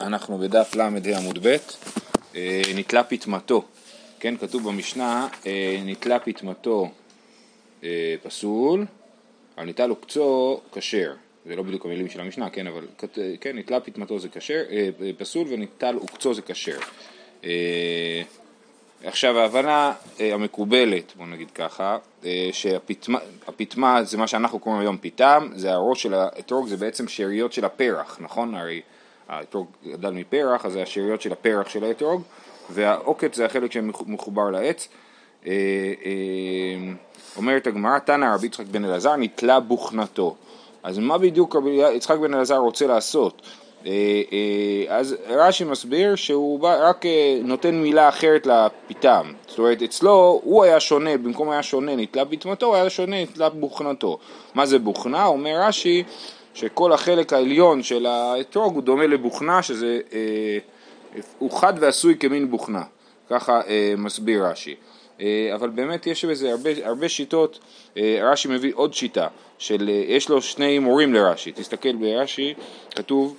אנחנו 0.00 0.38
בדף 0.38 0.74
ל"ה 0.74 0.88
עמוד 1.18 1.38
ב', 1.42 1.56
אה, 2.36 2.62
נתלה 2.74 3.04
פטמתו, 3.04 3.64
כן, 4.20 4.36
כתוב 4.36 4.68
במשנה, 4.68 5.28
אה, 5.46 5.80
נתלה 5.84 6.18
פטמתו 6.18 6.88
אה, 7.84 8.14
פסול, 8.22 8.86
אבל 9.56 9.66
ניטל 9.66 9.90
עוקצו 9.90 10.60
כשר, 10.72 11.12
זה 11.46 11.56
לא 11.56 11.62
בדיוק 11.62 11.84
המילים 11.84 12.08
של 12.08 12.20
המשנה, 12.20 12.50
כן, 12.50 12.66
אבל 12.66 12.86
כן, 13.40 13.58
נתלה 13.58 13.80
פטמתו 13.80 14.18
זה 14.18 14.28
כשר, 14.28 14.62
פסול 15.18 15.46
וניטל 15.50 15.94
עוקצו 15.94 16.34
זה 16.34 16.42
כשר. 16.42 16.78
עכשיו 19.04 19.38
ההבנה 19.38 19.92
המקובלת, 20.18 21.12
בוא 21.16 21.26
נגיד 21.26 21.50
ככה, 21.50 21.98
שהפטמה 22.52 24.04
זה 24.04 24.18
מה 24.18 24.26
שאנחנו 24.26 24.58
קוראים 24.58 24.80
היום 24.80 24.96
פיתם, 24.96 25.48
זה 25.54 25.72
הראש 25.72 26.02
של 26.02 26.14
האתרוג, 26.14 26.68
זה 26.68 26.76
בעצם 26.76 27.08
שאריות 27.08 27.52
של 27.52 27.64
הפרח, 27.64 28.18
נכון? 28.20 28.54
הרי 28.54 28.80
האתרוג 29.28 29.66
גדל 29.86 30.10
מפרח, 30.10 30.66
אז 30.66 30.72
זה 30.72 30.82
השאריות 30.82 31.22
של 31.22 31.32
הפרח 31.32 31.68
של 31.68 31.84
האתרוג, 31.84 32.22
והעוקץ 32.70 33.36
זה 33.36 33.46
החלק 33.46 33.72
שמחובר 33.72 34.50
לעץ. 34.50 34.88
אה, 35.46 35.52
אה, 36.04 36.92
אומרת 37.36 37.66
הגמרא, 37.66 37.98
תנא 37.98 38.34
רבי 38.34 38.46
יצחק 38.46 38.66
בן 38.66 38.84
אלעזר 38.84 39.16
נתלה 39.16 39.60
בוכנתו. 39.60 40.36
אז 40.82 40.98
מה 40.98 41.18
בדיוק 41.18 41.56
רבי 41.56 41.70
יצחק 41.70 42.18
בן 42.18 42.34
אלעזר 42.34 42.56
רוצה 42.56 42.86
לעשות? 42.86 43.42
אה, 43.86 43.92
אז 44.88 45.16
רש"י 45.28 45.64
מסביר 45.64 46.14
שהוא 46.14 46.60
רק 46.62 47.04
נותן 47.44 47.74
מילה 47.74 48.08
אחרת 48.08 48.46
לפיתם. 48.46 49.32
זאת 49.46 49.58
אומרת, 49.58 49.82
אצלו 49.82 50.40
הוא 50.44 50.64
היה 50.64 50.80
שונה, 50.80 51.16
במקום 51.16 51.50
היה 51.50 51.62
שונה 51.62 51.96
נתלה 51.96 52.24
בטמתו, 52.24 52.66
הוא 52.66 52.74
היה 52.74 52.90
שונה 52.90 53.22
נתלה 53.22 53.48
בוכנתו. 53.48 54.18
מה 54.54 54.66
זה 54.66 54.78
בוכנה? 54.78 55.26
אומר 55.26 55.60
רש"י 55.60 56.04
שכל 56.58 56.92
החלק 56.92 57.32
העליון 57.32 57.82
של 57.82 58.06
האתרוג 58.06 58.74
הוא 58.74 58.82
דומה 58.82 59.06
לבוכנה, 59.06 59.62
שזה, 59.62 60.00
אה, 60.12 60.58
הוא 61.38 61.50
חד 61.50 61.72
ועשוי 61.80 62.16
כמין 62.20 62.50
בוכנה, 62.50 62.82
ככה 63.30 63.60
אה, 63.68 63.94
מסביר 63.98 64.46
רש"י. 64.46 64.74
אה, 65.20 65.50
אבל 65.54 65.68
באמת 65.68 66.06
יש 66.06 66.24
בזה 66.24 66.50
הרבה, 66.50 66.70
הרבה 66.84 67.08
שיטות, 67.08 67.58
רש"י 68.22 68.48
מביא 68.48 68.72
עוד 68.74 68.94
שיטה, 68.94 69.26
של, 69.58 69.90
יש 70.08 70.28
לו 70.28 70.42
שני 70.42 70.78
מורים 70.78 71.14
לרש"י, 71.14 71.52
תסתכל 71.52 71.92
ברש"י, 71.92 72.54
כתוב 72.90 73.36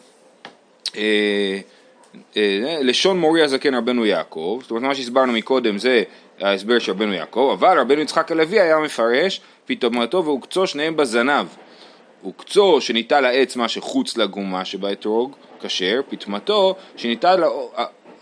לשון 2.82 3.20
מורי 3.20 3.44
הזקן 3.44 3.76
רבנו 3.76 4.06
יעקב, 4.06 4.60
זאת 4.62 4.72
אומרת 4.72 4.84
מה 4.84 4.96
שהסברנו 4.96 5.34
מקודם 5.34 5.78
זה 5.78 6.04
ההסבר 6.40 6.80
של 6.80 6.92
רבנו 6.92 7.14
יעקב, 7.14 7.56
אבל 7.60 7.80
רבנו 7.80 8.02
יצחק 8.02 8.32
הלוי 8.32 8.60
היה 8.60 8.80
מפרש 8.80 9.42
פתאומתו 9.66 10.26
ועוקצו 10.26 10.68
שניהם 10.68 10.98
בזנב 10.98 11.48
וקצו 12.28 12.82
שניטל 12.82 13.26
העץ 13.26 13.56
מה 13.56 13.68
שחוץ 13.68 14.18
לגומה 14.18 14.66
שבאתרוג, 14.66 15.36
כשר, 15.62 16.02
פטמתו 16.10 16.76
שניטל 16.96 17.44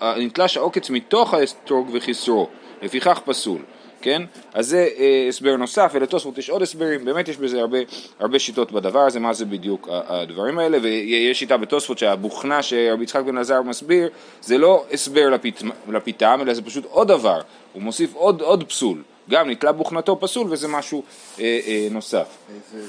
נתלש 0.01 0.57
העוקץ 0.57 0.89
מתוך 0.89 1.33
האתרוג 1.33 1.89
וכיסרו, 1.93 2.47
לפיכך 2.81 3.19
פסול, 3.25 3.61
כן? 4.01 4.21
אז 4.53 4.67
זה 4.67 4.87
אה, 4.97 5.25
הסבר 5.29 5.55
נוסף, 5.55 5.91
ולתוספות 5.93 6.37
יש 6.37 6.49
עוד 6.49 6.61
הסברים, 6.61 7.05
באמת 7.05 7.27
יש 7.27 7.37
בזה 7.37 7.59
הרבה, 7.59 7.77
הרבה 8.19 8.39
שיטות 8.39 8.71
בדבר 8.71 8.99
הזה, 8.99 9.19
מה 9.19 9.33
זה 9.33 9.45
בדיוק 9.45 9.89
הדברים 9.91 10.59
האלה, 10.59 10.77
ויש 10.81 11.39
שיטה 11.39 11.57
בתוספות 11.57 11.97
שהבוכנה 11.97 12.63
שרבי 12.63 13.03
יצחק 13.03 13.23
בן 13.23 13.37
עזר 13.37 13.61
מסביר, 13.61 14.09
זה 14.41 14.57
לא 14.57 14.85
הסבר 14.91 15.29
לפת, 15.29 15.63
לפיתם, 15.89 16.39
אלא 16.41 16.53
זה 16.53 16.61
פשוט 16.61 16.85
עוד 16.85 17.07
דבר, 17.07 17.41
הוא 17.73 17.81
מוסיף 17.81 18.13
עוד, 18.13 18.41
עוד 18.41 18.63
פסול, 18.63 19.03
גם 19.29 19.49
נתלה 19.49 19.71
בוכנתו 19.71 20.19
פסול 20.19 20.47
וזה 20.49 20.67
משהו 20.67 21.03
אה, 21.39 21.59
אה, 21.67 21.87
נוסף. 21.91 22.27
איזה... 22.73 22.87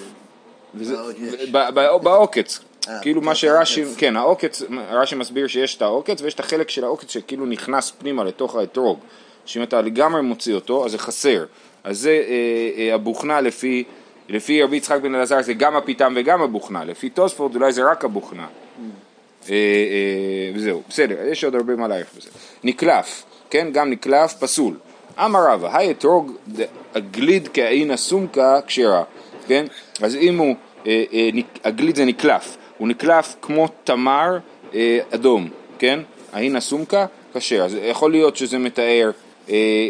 בעוקץ, 2.03 2.61
אה, 2.89 2.99
כאילו 3.03 3.21
מה 3.21 3.35
שרש"י, 3.35 3.85
כן, 3.97 4.17
העוקץ, 4.17 4.63
רש"י 4.91 5.15
מסביר 5.15 5.47
שיש 5.47 5.77
את 5.77 5.83
העוקץ 5.83 6.23
ויש 6.23 6.35
את 6.35 6.41
החלק 6.41 6.71
של 6.71 6.85
העוקץ 6.85 7.11
שכאילו 7.11 7.47
נכנס 7.47 7.91
פנימה 7.91 8.25
לתוך 8.25 8.57
האתרוג, 8.57 8.99
שאם 9.45 9.63
אתה 9.63 9.81
לגמרי 9.81 10.23
מוציא 10.23 10.55
אותו 10.55 10.85
אז 10.85 10.91
זה 10.91 10.99
חסר, 10.99 11.45
אז 11.85 11.99
זה 11.99 12.11
אה, 12.11 12.89
אה, 12.89 12.95
הבוכנה 12.95 13.41
לפי, 13.41 13.85
לפי 14.29 14.63
רבי 14.63 14.77
יצחק 14.77 15.01
בן 15.03 15.15
אלעזר 15.15 15.43
זה 15.43 15.55
גם 15.55 15.77
הפיתם 15.77 16.13
וגם 16.17 16.43
הבוכנה, 16.43 16.85
לפי 16.85 17.11
תוספות 17.11 17.55
אולי 17.55 17.73
זה 17.73 17.91
רק 17.91 18.05
הבוכנה, 18.05 18.47
וזהו, 19.43 20.83
בסדר, 20.89 21.17
יש 21.25 21.45
עוד 21.45 21.55
הרבה 21.55 21.77
מה 21.77 21.89
להעריך 21.89 22.09
בזה. 22.17 22.31
נקלף, 22.65 23.23
כן, 23.51 23.69
גם 23.73 23.91
נקלף 23.91 24.35
פסול, 24.35 24.75
אמר 25.19 25.53
רבא, 25.53 25.77
היי 25.79 25.91
אתרוג 25.91 26.33
הגליד 26.95 27.49
כעין 27.55 27.91
הסומקה 27.91 28.61
כשרה, 28.67 29.03
כן, 29.47 29.67
אז 30.03 30.17
אם 30.17 30.39
הוא, 30.39 30.55
אה, 30.89 31.05
אה, 31.13 31.29
הגליד 31.65 31.97
זה 31.97 32.05
נקלף, 32.05 32.57
הוא 32.79 32.89
נקלף 32.89 33.37
כמו 33.43 33.69
תמר 33.85 34.39
אה, 34.75 34.99
אדום, 35.15 35.49
כן? 35.79 36.01
ההין 36.33 36.57
הסומקה 36.57 37.07
כשר, 37.35 37.63
אז 37.63 37.77
יכול 37.83 38.11
להיות 38.11 38.37
שזה 38.37 38.59
מתאר 38.59 39.11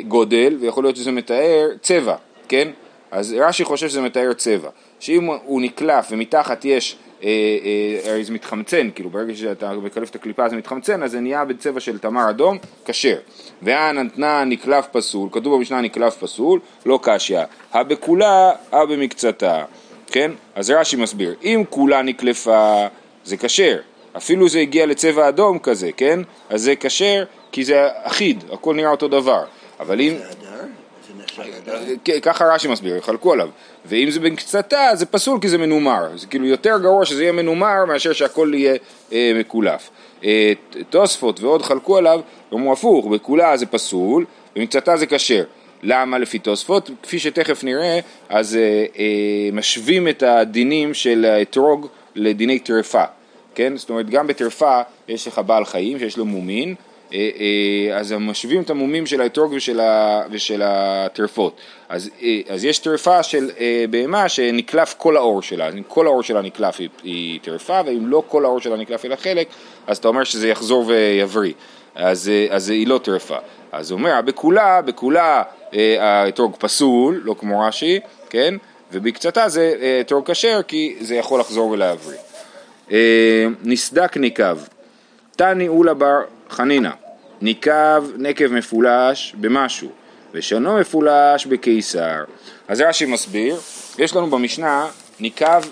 גודל 0.08 0.56
ויכול 0.60 0.84
להיות 0.84 0.96
שזה 0.96 1.12
מתאר 1.12 1.68
צבע, 1.82 2.16
כן? 2.48 2.68
אז 3.10 3.34
רש"י 3.38 3.64
חושב 3.64 3.88
שזה 3.88 4.00
מתאר 4.00 4.32
צבע, 4.32 4.68
שאם 5.00 5.24
הוא 5.44 5.60
נקלף 5.60 6.08
ומתחת 6.10 6.64
יש, 6.64 6.96
הרי 8.04 8.24
זה 8.24 8.32
מתחמצן, 8.32 8.90
כאילו 8.94 9.10
ברגע 9.10 9.34
שאתה 9.34 9.72
מקלף 9.72 10.10
את 10.10 10.14
הקליפה 10.14 10.48
זה 10.48 10.56
מתחמצן, 10.56 11.02
אז 11.02 11.10
זה 11.10 11.20
נהיה 11.20 11.44
בצבע 11.44 11.80
של 11.80 11.98
תמר 11.98 12.30
אדום, 12.30 12.58
כשר. 12.84 13.16
והנתנה 13.62 14.44
נקלף 14.44 14.86
פסול, 14.92 15.28
כתוב 15.32 15.56
במשנה 15.56 15.80
נקלף 15.80 16.16
פסול, 16.16 16.60
לא 16.86 16.98
קשיא, 17.02 17.40
הבכולה, 17.72 18.52
הבמקצתה. 18.72 19.64
כן? 20.10 20.30
אז 20.54 20.70
רש"י 20.70 20.96
מסביר, 20.96 21.34
אם 21.42 21.62
כולה 21.70 22.02
נקלפה 22.02 22.86
זה 23.24 23.36
כשר, 23.36 23.78
אפילו 24.16 24.48
זה 24.48 24.58
הגיע 24.58 24.86
לצבע 24.86 25.28
אדום 25.28 25.58
כזה, 25.58 25.90
כן? 25.96 26.20
אז 26.50 26.62
זה 26.62 26.76
כשר 26.76 27.24
כי 27.52 27.64
זה 27.64 27.88
אחיד, 28.02 28.44
הכל 28.52 28.74
נראה 28.74 28.90
אותו 28.90 29.08
דבר. 29.08 29.44
אבל 29.80 30.00
אם... 30.00 30.14
ככה 32.22 32.44
רש"י 32.54 32.68
מסביר, 32.68 32.96
יחלקו 32.96 33.32
עליו. 33.32 33.48
ואם 33.86 34.10
זה 34.10 34.20
בקצתה 34.20 34.90
זה 34.94 35.06
פסול 35.06 35.40
כי 35.40 35.48
זה 35.48 35.58
מנומר. 35.58 36.16
זה 36.16 36.26
כאילו 36.26 36.46
יותר 36.46 36.78
גרוע 36.78 37.04
שזה 37.04 37.22
יהיה 37.22 37.32
מנומר 37.32 37.84
מאשר 37.88 38.12
שהכל 38.12 38.52
יהיה 38.54 38.74
אה, 39.12 39.32
מקולף. 39.34 39.90
אה, 40.24 40.52
תוספות 40.90 41.40
ועוד 41.40 41.62
חלקו 41.62 41.96
עליו, 41.96 42.20
אמרו 42.54 42.72
הפוך, 42.72 43.06
בכולה 43.06 43.56
זה 43.56 43.66
פסול, 43.66 44.24
ומקצתה 44.56 44.96
זה 44.96 45.06
כשר. 45.06 45.44
למה 45.82 46.18
לפי 46.18 46.38
תוספות? 46.38 46.90
כפי 47.02 47.18
שתכף 47.18 47.64
נראה, 47.64 48.00
אז 48.28 48.56
אה, 48.56 48.84
אה, 48.98 49.50
משווים 49.52 50.08
את 50.08 50.22
הדינים 50.22 50.94
של 50.94 51.24
האתרוג 51.24 51.86
לדיני 52.14 52.58
טרפה, 52.58 53.04
כן? 53.54 53.76
זאת 53.76 53.90
אומרת, 53.90 54.10
גם 54.10 54.26
בטרפה 54.26 54.80
יש 55.08 55.26
לך 55.26 55.40
בעל 55.46 55.64
חיים 55.64 55.98
שיש 55.98 56.16
לו 56.16 56.24
מומין, 56.24 56.74
אה, 57.14 57.30
אה, 57.90 57.98
אז 57.98 58.12
משווים 58.12 58.62
את 58.62 58.70
המומים 58.70 59.06
של 59.06 59.20
האתרוג 59.20 59.52
ושל, 59.52 59.80
ה, 59.80 60.22
ושל 60.30 60.62
הטרפות. 60.64 61.56
אז, 61.88 62.10
אה, 62.22 62.40
אז 62.48 62.64
יש 62.64 62.78
טרפה 62.78 63.22
של 63.22 63.50
אה, 63.60 63.84
בהמה 63.90 64.28
שנקלף 64.28 64.94
כל 64.98 65.16
האור 65.16 65.42
שלה, 65.42 65.68
אם 65.68 65.82
כל 65.88 66.06
האור 66.06 66.22
שלה 66.22 66.42
נקלף 66.42 66.80
היא, 66.80 66.88
היא 67.02 67.40
טרפה, 67.42 67.80
ואם 67.86 68.06
לא 68.06 68.22
כל 68.28 68.44
האור 68.44 68.60
שלה 68.60 68.76
נקלף 68.76 69.04
אלא 69.04 69.16
חלק, 69.16 69.48
אז 69.86 69.96
אתה 69.96 70.08
אומר 70.08 70.24
שזה 70.24 70.48
יחזור 70.48 70.86
ויבריא, 70.86 71.52
אז, 71.94 72.28
אה, 72.28 72.46
אז 72.50 72.70
היא 72.70 72.86
לא 72.86 72.98
טרפה. 72.98 73.36
אז 73.72 73.90
הוא 73.90 73.98
אומר, 73.98 74.20
בכולה, 74.24 74.82
בכולה 74.82 75.42
האתרוג 75.98 76.56
פסול, 76.58 77.20
לא 77.24 77.34
כמו 77.38 77.60
רש"י, 77.60 78.00
כן? 78.30 78.54
ובקצתה 78.92 79.48
זה 79.48 79.74
אה, 79.80 80.00
אתרוג 80.00 80.30
כשר 80.30 80.60
כי 80.68 80.96
זה 81.00 81.14
יכול 81.14 81.40
לחזור 81.40 81.70
ולהבריא. 81.70 82.18
אה, 82.92 83.46
נסדק 83.62 84.16
ניקב, 84.16 84.58
תני 85.36 85.68
אולה 85.68 85.94
בר 85.94 86.20
חנינא, 86.50 86.90
ניקב 87.40 88.04
נקב 88.16 88.52
מפולש 88.52 89.34
במשהו, 89.40 89.88
ושונו 90.34 90.76
מפולש 90.76 91.46
בקיסר. 91.46 92.24
אז 92.68 92.80
רש"י 92.80 93.06
מסביר, 93.06 93.56
יש 93.98 94.16
לנו 94.16 94.26
במשנה 94.26 94.86
ניקב, 95.20 95.62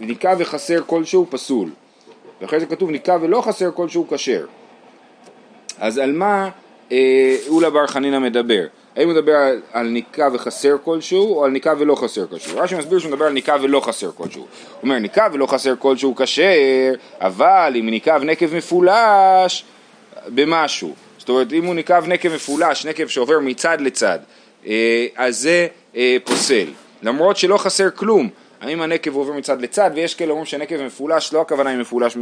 ניקב 0.00 0.36
וחסר 0.38 0.82
כלשהו 0.86 1.26
פסול, 1.30 1.70
ואחרי 2.40 2.60
זה 2.60 2.66
כתוב 2.66 2.90
ניקב 2.90 3.18
ולא 3.22 3.40
חסר 3.40 3.70
כלשהו 3.74 4.06
כשר. 4.08 4.46
אז 5.78 5.98
על 5.98 6.12
מה 6.12 6.48
אולה 7.48 7.70
בר 7.70 7.86
חנינא 7.86 8.18
מדבר? 8.18 8.66
האם 8.96 9.08
הוא 9.08 9.14
מדבר 9.14 9.36
על, 9.36 9.60
על 9.72 9.88
ניקה 9.88 10.28
וחסר 10.32 10.76
כלשהו, 10.84 11.34
או 11.34 11.44
על 11.44 11.50
ניקה 11.50 11.74
ולא 11.78 11.94
חסר 11.94 12.26
כלשהו? 12.26 12.58
רש"י 12.58 12.74
מסביר 12.74 12.98
שהוא 12.98 13.12
מדבר 13.12 13.24
על 13.24 13.32
ניקה 13.32 13.56
ולא 13.62 13.80
חסר 13.80 14.10
כלשהו. 14.16 14.40
הוא 14.40 14.48
אומר 14.82 14.98
ניקה 14.98 15.28
ולא 15.32 15.46
חסר 15.46 15.74
כלשהו 15.78 16.14
כשר, 16.16 16.92
אבל 17.20 17.72
אם 17.80 17.90
ניקב 17.90 18.20
נקב 18.24 18.54
מפולש 18.54 19.64
במשהו. 20.26 20.94
זאת 21.18 21.28
אומרת, 21.28 21.52
אם 21.52 21.64
הוא 21.64 21.74
ניקב 21.74 22.04
נקב 22.06 22.34
מפולש, 22.34 22.86
נקב 22.86 23.08
שעובר 23.08 23.38
מצד 23.38 23.80
לצד, 23.80 24.18
אה, 24.66 25.06
אז 25.16 25.38
זה 25.38 25.66
אה, 25.96 26.16
פוסל. 26.24 26.66
למרות 27.02 27.36
שלא 27.36 27.56
חסר 27.56 27.90
כלום. 27.94 28.28
האם 28.60 28.82
הנקב 28.82 29.16
עובר 29.16 29.32
מצד 29.32 29.62
לצד, 29.62 29.90
ויש 29.94 30.14
כאלה 30.14 30.30
אומרים 30.30 30.46
שהנקב 30.46 30.82
מפולש, 30.82 31.32
לא 31.32 31.40
הכוונה 31.40 31.70
היא 31.70 31.78
מפולש 31.78 32.16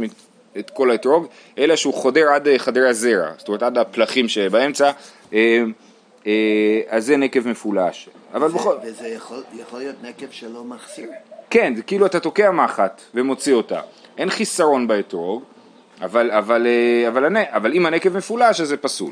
את 0.59 0.69
כל 0.69 0.91
האתרוג, 0.91 1.27
אלא 1.57 1.75
שהוא 1.75 1.93
חודר 1.93 2.29
עד 2.29 2.47
חדר 2.57 2.87
הזרע, 2.87 3.27
זאת 3.37 3.47
אומרת 3.47 3.63
עד 3.63 3.77
הפלחים 3.77 4.27
שבאמצע. 4.27 4.91
אה, 6.29 6.33
אז 6.97 7.05
זה 7.05 7.17
נקב 7.17 7.47
מפולש. 7.47 8.09
אבל 8.33 8.47
בכל... 8.47 8.75
וזה 8.83 9.07
יכול, 9.07 9.43
יכול 9.59 9.79
להיות 9.79 9.95
נקב 10.03 10.25
שלא 10.31 10.63
מחסיר? 10.63 11.09
כן, 11.49 11.73
זה 11.75 11.81
כאילו 11.83 12.05
אתה 12.05 12.19
תוקע 12.19 12.51
מחט 12.51 13.01
ומוציא 13.13 13.53
אותה. 13.53 13.79
אין 14.17 14.29
חיסרון 14.29 14.87
באתרוג, 14.87 15.43
אבל, 16.01 16.31
אבל, 16.31 16.67
אה, 16.67 17.07
אבל, 17.07 17.25
הנ- 17.25 17.55
אבל 17.55 17.73
אם 17.73 17.85
הנקב 17.85 18.17
מפולש 18.17 18.61
אז 18.61 18.67
זה 18.67 18.77
פסול. 18.77 19.11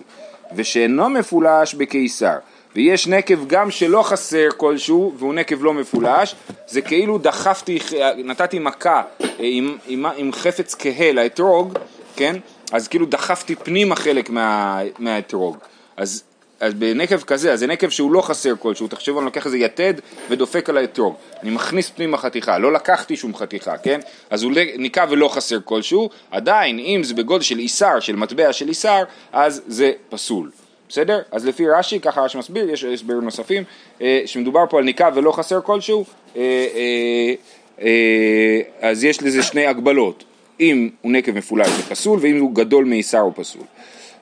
ושאינו 0.55 1.09
מפולש 1.09 1.73
בקיסר, 1.75 2.35
ויש 2.75 3.07
נקב 3.07 3.47
גם 3.47 3.71
שלא 3.71 4.03
חסר 4.03 4.47
כלשהו 4.57 5.13
והוא 5.17 5.33
נקב 5.33 5.63
לא 5.63 5.73
מפולש, 5.73 6.35
זה 6.67 6.81
כאילו 6.81 7.17
דחפתי, 7.17 7.79
נתתי 8.17 8.59
מכה 8.59 9.01
אה, 9.21 9.25
עם, 9.39 9.77
עם, 9.87 10.05
עם 10.15 10.31
חפץ 10.33 10.75
כהה 10.79 11.11
לאתרוג, 11.11 11.73
כן? 12.15 12.35
אז 12.71 12.87
כאילו 12.87 13.05
דחפתי 13.05 13.55
פנימה 13.55 13.95
חלק 13.95 14.29
מה, 14.29 14.79
מהאתרוג. 14.99 15.57
אז, 15.97 16.23
אז 16.59 16.73
בנקב 16.73 17.21
כזה, 17.21 17.53
אז 17.53 17.59
זה 17.59 17.67
נקב 17.67 17.89
שהוא 17.89 18.11
לא 18.11 18.21
חסר 18.21 18.53
כלשהו, 18.59 18.87
תחשבו, 18.87 19.19
אני 19.19 19.25
לוקח 19.25 19.45
איזה 19.45 19.57
יתד 19.57 19.93
ודופק 20.29 20.69
על 20.69 20.77
האתרוג. 20.77 21.15
אני 21.43 21.51
מכניס 21.51 21.89
פנימה 21.89 22.17
חתיכה, 22.17 22.57
לא 22.57 22.73
לקחתי 22.73 23.15
שום 23.15 23.35
חתיכה, 23.35 23.77
כן? 23.77 23.99
אז 24.29 24.43
הוא 24.43 24.51
ניקה 24.77 25.05
ולא 25.09 25.27
חסר 25.27 25.57
כלשהו, 25.65 26.09
עדיין, 26.31 26.79
אם 26.79 27.01
זה 27.03 27.13
בגודל 27.13 27.43
של 27.43 27.59
איסר, 27.59 27.99
של 27.99 28.15
מטבע 28.15 28.53
של 28.53 28.69
איסר, 28.69 29.03
אז 29.31 29.61
זה 29.67 29.91
פסול. 30.09 30.51
בסדר? 30.89 31.21
אז 31.31 31.45
לפי 31.45 31.69
רש"י, 31.69 31.99
ככה 31.99 32.21
רש"י 32.21 32.37
מסביר, 32.37 32.69
יש 32.69 32.83
הסברים 32.83 33.21
נוספים, 33.21 33.63
אה, 34.01 34.21
שמדובר 34.25 34.63
פה 34.69 34.77
על 34.77 34.83
ניקה 34.83 35.09
ולא 35.15 35.31
חסר 35.31 35.61
כלשהו, 35.61 36.05
אה, 36.35 36.41
אה, 36.41 37.33
אה, 37.81 38.89
אז 38.89 39.03
יש 39.03 39.23
לזה 39.23 39.43
שני 39.43 39.65
הגבלות, 39.65 40.23
אם 40.59 40.89
הוא 41.01 41.11
נקב 41.11 41.31
מפולש 41.31 41.67
זה 41.67 41.83
פסול, 41.83 42.19
ואם 42.21 42.39
הוא 42.39 42.55
גדול 42.55 42.85
מאיסר 42.85 43.19
הוא 43.19 43.33
פסול. 43.35 43.63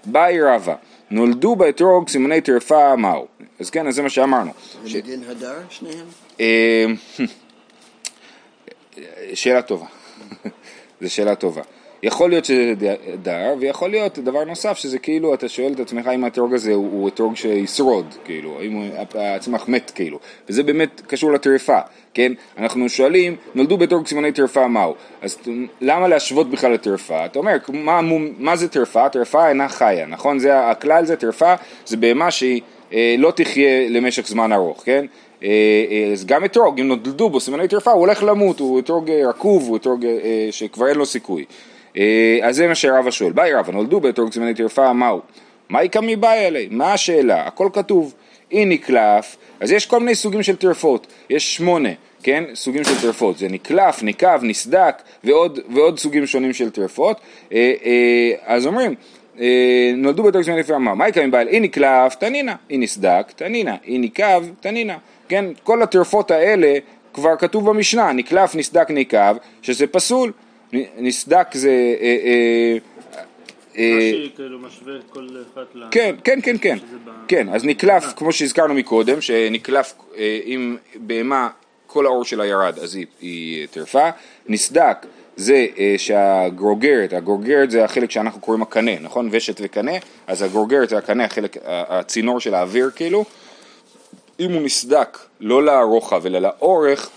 באי 0.05 0.41
רבא, 0.41 0.75
נולדו 1.11 1.55
באתרוג 1.55 2.09
סימני 2.09 2.41
טרפה 2.41 2.95
מהו? 2.95 3.25
אז 3.59 3.69
כן, 3.69 3.87
אז 3.87 3.95
זה 3.95 4.01
מה 4.01 4.09
שאמרנו. 4.09 4.51
ש- 4.85 4.91
זה 4.91 4.97
מדין 4.99 5.23
הדר 5.29 5.55
שניהם? 5.69 6.05
אה, 6.39 6.85
שאלה 9.33 9.61
טובה, 9.61 9.85
זו 11.01 11.13
שאלה 11.13 11.35
טובה. 11.35 11.61
יכול 12.03 12.29
להיות 12.29 12.45
שזה 12.45 12.73
דר, 13.21 13.53
ויכול 13.59 13.89
להיות 13.89 14.19
דבר 14.19 14.43
נוסף, 14.43 14.77
שזה 14.77 14.99
כאילו, 14.99 15.33
אתה 15.33 15.49
שואל 15.49 15.73
את 15.73 15.79
עצמך 15.79 16.07
אם 16.15 16.23
האתרוג 16.23 16.53
הזה 16.53 16.73
הוא, 16.73 16.91
הוא 16.91 17.07
אתרוג 17.07 17.35
שישרוד, 17.35 18.15
כאילו, 18.25 18.59
האם 18.59 18.89
הצמח 19.15 19.67
מת, 19.67 19.91
כאילו, 19.95 20.19
וזה 20.49 20.63
באמת 20.63 21.01
קשור 21.07 21.31
לטרפה, 21.31 21.79
כן? 22.15 22.31
אנחנו 22.57 22.89
שואלים, 22.89 23.35
נולדו 23.55 23.77
באתרוג 23.77 24.07
סימני 24.07 24.31
טרפה 24.31 24.67
מהו? 24.67 24.95
אז 25.21 25.37
למה 25.81 26.07
להשוות 26.07 26.49
בכלל 26.49 26.71
לטרפה? 26.71 27.25
אתה 27.25 27.39
אומר, 27.39 27.57
מה, 27.73 28.01
מה 28.39 28.55
זה 28.55 28.67
טרפה? 28.67 29.09
טרפה 29.09 29.49
אינה 29.49 29.69
חיה, 29.69 30.05
נכון? 30.05 30.39
זה 30.39 30.69
הכלל 30.69 31.05
זה 31.05 31.15
טרפה, 31.15 31.53
זה 31.85 31.97
בהמה 31.97 32.31
שהיא 32.31 32.61
אה, 32.93 33.15
לא 33.17 33.31
תחיה 33.31 33.89
למשך 33.89 34.27
זמן 34.27 34.51
ארוך, 34.51 34.83
כן? 34.85 35.05
אה, 35.43 35.49
אה, 35.91 36.11
אז 36.11 36.25
גם 36.25 36.45
אתרוג, 36.45 36.79
אם 36.79 36.87
נולדו 36.87 37.29
בו 37.29 37.39
סימני 37.39 37.67
טרפה, 37.67 37.91
הוא 37.91 37.99
הולך 37.99 38.23
למות, 38.23 38.59
הוא 38.59 38.79
אתרוג 38.79 39.11
אה, 39.11 39.29
רקוב, 39.29 39.67
הוא 39.67 39.77
אתרוג 39.77 40.05
שכבר 40.51 40.87
אין 40.87 40.95
לו 40.95 41.05
סיכוי. 41.05 41.45
אז 42.41 42.55
זה 42.55 42.67
מה 42.67 42.75
שרבא 42.75 43.11
שואל, 43.11 43.31
באי 43.31 43.53
רבא, 43.53 43.71
נולדו 43.71 43.99
באתרוג 43.99 44.31
סימני 44.31 44.53
טרפה, 44.53 44.93
מהו? 44.93 45.21
מה 45.69 45.81
איכא 45.81 45.99
מבאי 46.03 46.45
עלי? 46.45 46.67
מה 46.71 46.93
השאלה? 46.93 47.47
הכל 47.47 47.69
כתוב. 47.73 48.13
אי 48.55 48.65
נקלף, 48.65 49.37
אז 49.59 49.71
יש 49.71 49.85
כל 49.85 49.99
מיני 49.99 50.15
סוגים 50.15 50.43
של 50.43 50.55
טרפות, 50.55 51.07
יש 51.29 51.55
שמונה, 51.55 51.89
כן? 52.23 52.43
סוגים 52.53 52.83
של 52.83 53.01
טרפות, 53.01 53.37
זה 53.37 53.47
נקלף, 53.47 54.03
נקב, 54.03 54.43
נסדק 54.43 54.95
ועוד, 55.23 55.59
ועוד 55.69 55.99
סוגים 55.99 56.27
שונים 56.27 56.53
של 56.53 56.69
טרפות. 56.69 57.17
אה, 57.53 57.73
אה, 57.85 58.31
אז 58.45 58.67
אומרים, 58.67 58.95
אה, 59.39 59.91
נולדו 59.97 60.23
בתור 60.23 60.43
זמן 60.43 60.57
לפי 60.57 60.73
אמר, 60.73 60.93
מה 60.93 61.07
יקרה 61.07 61.27
מבעל? 61.27 61.47
אי 61.47 61.59
נקלף, 61.59 62.15
תנינה, 62.15 62.55
אי 62.69 62.77
נסדק, 62.77 63.31
תנינה, 63.35 63.75
אי 63.87 63.97
ניקב, 63.97 64.43
תנינה. 64.59 64.97
כן, 65.29 65.45
כל 65.63 65.81
הטרפות 65.81 66.31
האלה 66.31 66.73
כבר 67.13 67.35
כתוב 67.35 67.69
במשנה, 67.69 68.11
נקלף, 68.11 68.55
נסדק, 68.55 68.91
ניקב, 68.91 69.35
שזה 69.61 69.87
פסול. 69.87 70.31
נסדק 70.97 71.47
זה... 71.53 71.95
אה, 72.01 72.17
אה, 72.25 72.77
כן, 75.91 76.15
כן, 76.23 76.39
כן, 76.43 76.55
כן. 76.61 76.77
שזה 76.77 76.97
ב- 77.05 77.09
כן, 77.27 77.49
אז 77.49 77.65
נקלף, 77.65 78.13
כמו 78.15 78.31
שהזכרנו 78.31 78.73
מקודם, 78.73 79.21
שנקלף 79.21 79.93
אה, 80.17 80.39
אם 80.45 80.77
בהמה 80.95 81.49
כל 81.87 82.05
האור 82.05 82.25
שלה 82.25 82.45
ירד, 82.45 82.79
אז 82.79 82.95
היא, 82.95 83.67
טרפה. 83.71 84.09
נסדק 84.47 84.97
זה 85.35 85.65
אה, 85.77 85.95
שהגרוגרת, 85.97 87.13
הגרוגרת 87.13 87.71
זה 87.71 87.83
החלק 87.83 88.11
שאנחנו 88.11 88.41
קוראים 88.41 88.61
הקנה, 88.61 88.99
נכון? 89.01 89.29
ושת 89.31 89.55
וקנה, 89.61 89.91
אז 90.27 90.41
הגרוגרת 90.41 90.89
זה 90.89 90.97
הקנה, 90.97 91.25
החלק, 91.25 91.57
הצינור 91.65 92.39
של 92.39 92.53
האוויר 92.53 92.89
כאילו. 92.95 93.25
אם 94.39 94.51
הוא 94.51 94.61
נסדק 94.61 95.17
לא 95.39 95.63
לרוחב 95.63 96.25
אלא 96.25 96.39
לאורך, 96.39 97.09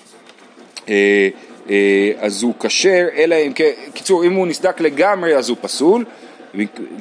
אה, 0.89 1.29
אה, 1.71 2.13
אז 2.19 2.43
הוא 2.43 2.55
כשר, 2.61 3.07
אלא 3.17 3.35
אם 3.35 3.53
כן, 3.53 3.71
קיצור, 3.95 4.25
אם 4.25 4.33
הוא 4.33 4.47
נסדק 4.47 4.81
לגמרי 4.81 5.37
אז 5.37 5.49
הוא 5.49 5.57
פסול, 5.61 6.05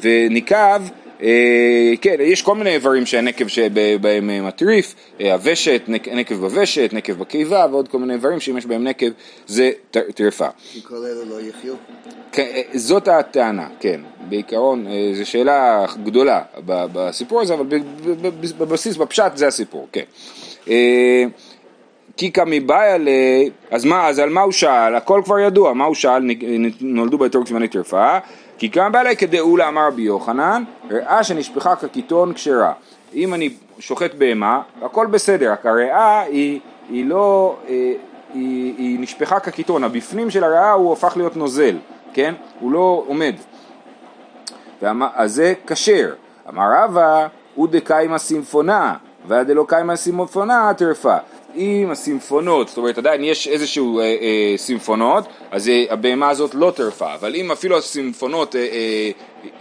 וניקב, 0.01 0.81
אה, 1.23 1.93
כן, 2.01 2.15
יש 2.19 2.41
כל 2.41 2.55
מיני 2.55 2.73
איברים 2.75 3.05
שהנקב 3.05 3.47
שבהם 3.47 4.29
אה, 4.29 4.41
מטריף, 4.41 4.95
אה, 5.21 5.33
הוושת, 5.33 5.81
נק- 5.87 6.07
נקב 6.07 6.35
בוושת, 6.35 6.89
נקב 6.93 7.13
בקיבה 7.13 7.65
ועוד 7.71 7.87
כל 7.87 7.97
מיני 7.99 8.13
איברים 8.13 8.39
שאם 8.39 8.57
יש 8.57 8.65
בהם 8.65 8.83
נקב 8.83 9.07
זה 9.47 9.71
טרפה. 10.15 10.47
כל 10.83 10.95
אלה 10.95 11.25
לא 11.29 11.41
יחיו? 11.41 11.73
כן, 12.31 12.45
זאת 12.73 13.07
הטענה, 13.07 13.67
כן. 13.79 14.01
בעיקרון, 14.29 14.85
זו 15.13 15.25
שאלה 15.29 15.85
גדולה 16.03 16.41
בסיפור 16.65 17.41
הזה, 17.41 17.53
אבל 17.53 17.65
בבסיס, 18.57 18.97
בפשט 18.97 19.31
זה 19.35 19.47
הסיפור, 19.47 19.87
כן. 19.91 20.03
כי 22.17 22.31
כמבעיה 22.31 22.97
ל... 22.97 23.07
אז 23.71 23.85
מה, 23.85 24.07
אז 24.07 24.19
על 24.19 24.29
מה 24.29 24.41
הוא 24.41 24.51
שאל? 24.51 24.95
הכל 24.95 25.21
כבר 25.25 25.39
ידוע, 25.39 25.73
מה 25.73 25.85
הוא 25.85 25.95
שאל? 25.95 26.31
נולדו 26.81 27.17
באתרוג 27.17 27.47
זמני 27.47 27.67
טרפה. 27.67 28.17
כי 28.57 28.71
כמה 28.71 29.03
לי 29.03 29.17
כדאולה 29.17 29.67
אמר 29.67 29.87
רבי 29.87 30.01
יוחנן, 30.01 30.63
ראה 30.91 31.23
שנשפכה 31.23 31.75
כקיטון 31.75 32.33
כשרה. 32.33 32.73
אם 33.13 33.33
אני 33.33 33.49
שוחט 33.79 34.13
בהמה, 34.13 34.61
הכל 34.81 35.05
בסדר, 35.05 35.51
רק 35.51 35.65
הריאה 35.65 36.21
היא, 36.21 36.59
היא 36.89 37.05
לא, 37.05 37.55
אה, 37.69 37.93
היא, 38.33 38.73
היא 38.77 38.99
נשפכה 38.99 39.39
כקיטון, 39.39 39.83
הבפנים 39.83 40.29
של 40.29 40.43
הריאה 40.43 40.71
הוא 40.71 40.93
הפך 40.93 41.13
להיות 41.17 41.37
נוזל, 41.37 41.77
כן? 42.13 42.33
הוא 42.59 42.71
לא 42.71 43.03
עומד. 43.07 43.35
ואמר, 44.81 45.07
אז 45.13 45.33
זה 45.33 45.53
כשר. 45.67 46.13
אמר 46.49 46.69
רבא, 46.75 47.27
הוא 47.55 47.67
דקיימא 47.67 48.17
סימפונה, 48.17 48.93
והדלא 49.27 49.65
קיימא 49.67 49.95
סימפונה 49.95 50.71
טרפה. 50.77 51.17
אם 51.57 51.89
הסימפונות, 51.91 52.67
זאת 52.67 52.77
אומרת 52.77 52.97
עדיין 52.97 53.23
יש 53.23 53.47
איזשהו 53.47 53.99
אה, 53.99 54.03
אה, 54.03 54.53
סימפונות, 54.57 55.25
אז 55.51 55.69
אה, 55.69 55.85
הבהמה 55.89 56.29
הזאת 56.29 56.55
לא 56.55 56.71
טרפה, 56.75 57.13
אבל 57.13 57.35
אם 57.35 57.51
אפילו 57.51 57.77
הסימפונות 57.77 58.55
אה, 58.55 58.61
אה, 58.61 59.11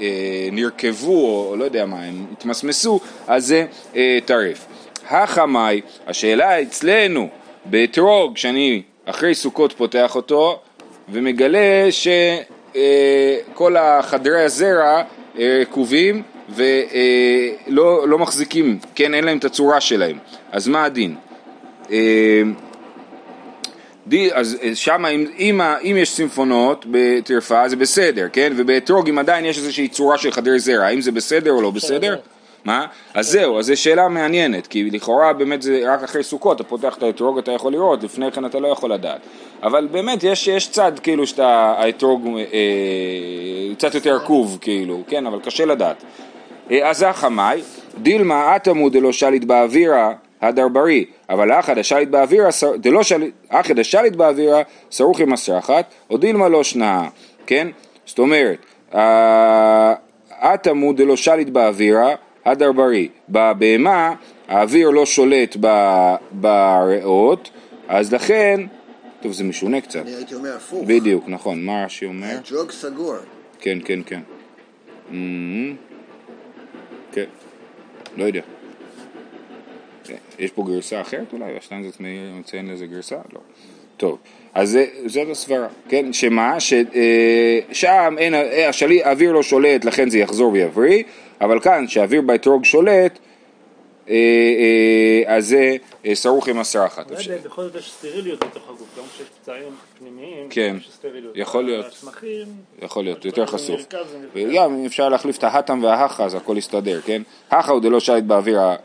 אה, 0.01 0.49
נרכבו, 0.53 1.49
או 1.51 1.57
לא 1.57 1.65
יודע 1.65 1.87
מה, 1.87 2.03
הם 2.03 2.27
התמסמסו, 2.33 3.01
אז 3.27 3.47
זה 3.47 3.67
אה, 3.97 4.19
טרף. 4.25 4.67
החמאי, 5.11 5.81
השאלה 6.07 6.63
אצלנו, 6.63 7.29
באתרוג, 7.65 8.37
שאני 8.37 8.83
אחרי 9.05 9.35
סוכות 9.35 9.73
פותח 9.73 10.17
אותו, 10.17 10.61
ומגלה 11.09 11.89
שכל 11.91 13.77
החדרי 13.77 14.45
הזרע 14.45 15.03
אה, 15.39 15.59
רקובים 15.61 16.23
ולא 16.49 18.09
לא 18.09 18.19
מחזיקים, 18.19 18.79
כן, 18.95 19.15
אין 19.15 19.25
להם 19.25 19.39
את 19.39 19.45
הצורה 19.45 19.81
שלהם. 19.81 20.19
אז 20.53 20.69
מה 20.69 20.85
הדין? 20.85 21.15
אה, 21.91 22.43
די- 24.07 24.31
אז 24.33 24.57
שם 24.75 25.07
אם, 25.07 25.25
אם, 25.39 25.61
אם 25.61 25.97
יש 25.99 26.11
סימפונות 26.11 26.87
בטרפה 26.91 27.69
זה 27.69 27.77
בסדר, 27.77 28.27
כן? 28.33 28.53
ובאתרוג 28.57 29.09
אם 29.09 29.19
עדיין 29.19 29.45
יש 29.45 29.59
איזושהי 29.59 29.89
צורה 29.89 30.19
של 30.19 30.31
חדרי 30.31 30.59
זרע, 30.59 30.85
האם 30.87 31.01
זה 31.01 31.13
בסדר 31.13 31.51
או 31.53 31.63
לא 31.63 31.71
בסדר? 31.71 32.17
מה? 32.65 32.87
אז 33.15 33.27
זהו, 33.29 33.59
אז 33.59 33.67
זו 33.67 33.77
שאלה 33.77 34.09
מעניינת, 34.09 34.67
כי 34.67 34.91
לכאורה 34.91 35.33
באמת 35.33 35.63
זה 35.63 35.81
רק 35.87 36.03
אחרי 36.03 36.23
סוכות, 36.23 36.61
אתה 36.61 36.69
פותח 36.69 36.95
את 36.99 37.03
האתרוג 37.03 37.39
אתה 37.39 37.53
יכול 37.53 37.73
לראות, 37.73 38.03
לפני 38.03 38.33
כן 38.33 38.45
אתה 38.45 38.59
לא 38.61 38.69
יכול 38.69 38.93
לדעת. 38.93 39.21
אבל 39.63 39.89
באמת 39.91 40.25
יש, 40.25 40.49
יש 40.49 40.69
צד 40.71 40.93
כאילו 41.03 41.27
שאתה, 41.27 41.75
האתרוג 41.79 42.29
אה, 42.53 43.75
קצת 43.75 43.95
יותר 43.95 44.17
עקוב 44.17 44.59
כאילו, 44.61 45.03
כן, 45.09 45.27
אבל 45.27 45.41
קשה 45.41 45.65
לדעת. 45.65 45.97
אה, 46.71 46.91
אז 46.91 47.03
החמאי, 47.03 47.61
דילמה 48.03 48.57
אטמו 48.57 48.89
דלא 48.89 49.13
שליט 49.13 49.45
באווירה 49.45 50.13
הדרברי, 50.43 51.05
אבל 51.31 51.53
אחד 51.53 51.79
השליט 51.79 52.09
באווירה, 52.09 52.49
דלא 52.79 53.03
שליט, 53.03 53.35
אחד 53.49 53.79
השליט 53.79 54.17
באווירה 54.17 54.63
סרוך 54.91 55.21
עם 55.21 55.33
הסרחת, 55.33 55.85
או 56.11 56.17
דילמה 56.17 56.49
לא 56.49 56.65
שנאה, 56.65 57.09
כן? 57.47 57.69
זאת 58.07 58.19
אומרת, 58.19 58.59
אטמו 60.31 60.93
דלא 60.93 61.17
שליט 61.17 61.49
באווירה 61.49 62.15
הדרברי, 62.45 63.09
בבהמה 63.29 64.15
האוויר 64.49 64.91
לא 64.91 65.07
שולט 65.07 65.57
בריאות, 66.33 67.51
אז 67.89 68.15
לכן, 68.15 68.61
טוב 69.21 69.33
זה 69.33 69.45
משונה 69.45 69.81
קצת, 69.81 70.01
אני 70.01 70.15
הייתי 70.15 70.35
אומר 70.35 70.57
הפוך. 70.57 70.85
בדיוק, 70.87 71.25
נכון, 71.29 71.65
מה 71.65 71.85
רש"י 71.85 72.07
אומר? 72.07 72.27
האתרוג 72.27 72.71
סגור. 72.71 73.15
כן, 73.61 73.79
כן, 73.85 74.01
כן. 74.07 74.21
כן, 77.13 77.25
לא 78.17 78.25
יודע. 78.25 78.41
יש 80.39 80.51
פה 80.51 80.65
גרסה 80.67 81.01
אחרת 81.01 81.33
אולי? 81.33 81.57
השטיינזרץ 81.59 81.97
מציין 82.41 82.71
לזה 82.71 82.87
גרסה? 82.87 83.17
לא. 83.33 83.41
טוב, 83.97 84.19
אז 84.55 84.71
זה, 84.71 84.87
זאת 85.07 85.29
הסברה, 85.31 85.69
כן, 85.89 86.13
שמה? 86.13 86.57
ששם 86.61 88.15
אין, 88.19 88.35
אה, 88.35 88.69
השלי, 88.69 89.05
האוויר 89.05 89.33
לא 89.33 89.43
שולט, 89.43 89.85
לכן 89.85 90.11
זה 90.11 90.19
יחזור 90.19 90.53
ויבריא, 90.53 91.03
אבל 91.41 91.61
כאן, 91.61 91.89
שהאוויר 91.89 92.21
באתרוג 92.21 92.65
שולט, 92.65 93.19
אה, 94.09 94.15
אה, 95.29 95.37
אז 95.37 95.49
זה 95.49 95.77
אה, 96.07 96.15
סרוך 96.15 96.49
עם 96.49 96.59
הסרחת. 96.59 97.07
בכל 97.45 97.63
זאת 97.63 97.75
יש 97.75 97.91
סטריליות 97.91 98.45
בתוך 98.45 98.63
הגוף, 98.69 98.99
גם 98.99 99.05
כשיש 99.15 99.27
פצעים 99.43 99.75
פנימיים, 99.99 100.49
כן. 100.51 100.77
יכול 101.35 101.65
להיות. 101.65 102.05
יכול 102.83 103.05
להיות, 103.05 103.25
יותר 103.25 103.47
חשוף. 103.47 103.81
וגם 104.35 104.75
אם 104.75 104.87
אפשר 104.87 105.09
להחליף 105.09 105.39
את 105.39 105.45
ההתם 105.45 105.83
וההכה 105.83 106.25
אז 106.25 106.35
הכל 106.35 106.59
יסתדר, 106.59 107.01
כן? 107.01 107.23
הכה 107.51 107.73
הוא 107.73 107.81
דלא 107.81 108.01
שייט 108.01 108.25
באוויר, 108.25 108.59
אה, 108.59 108.77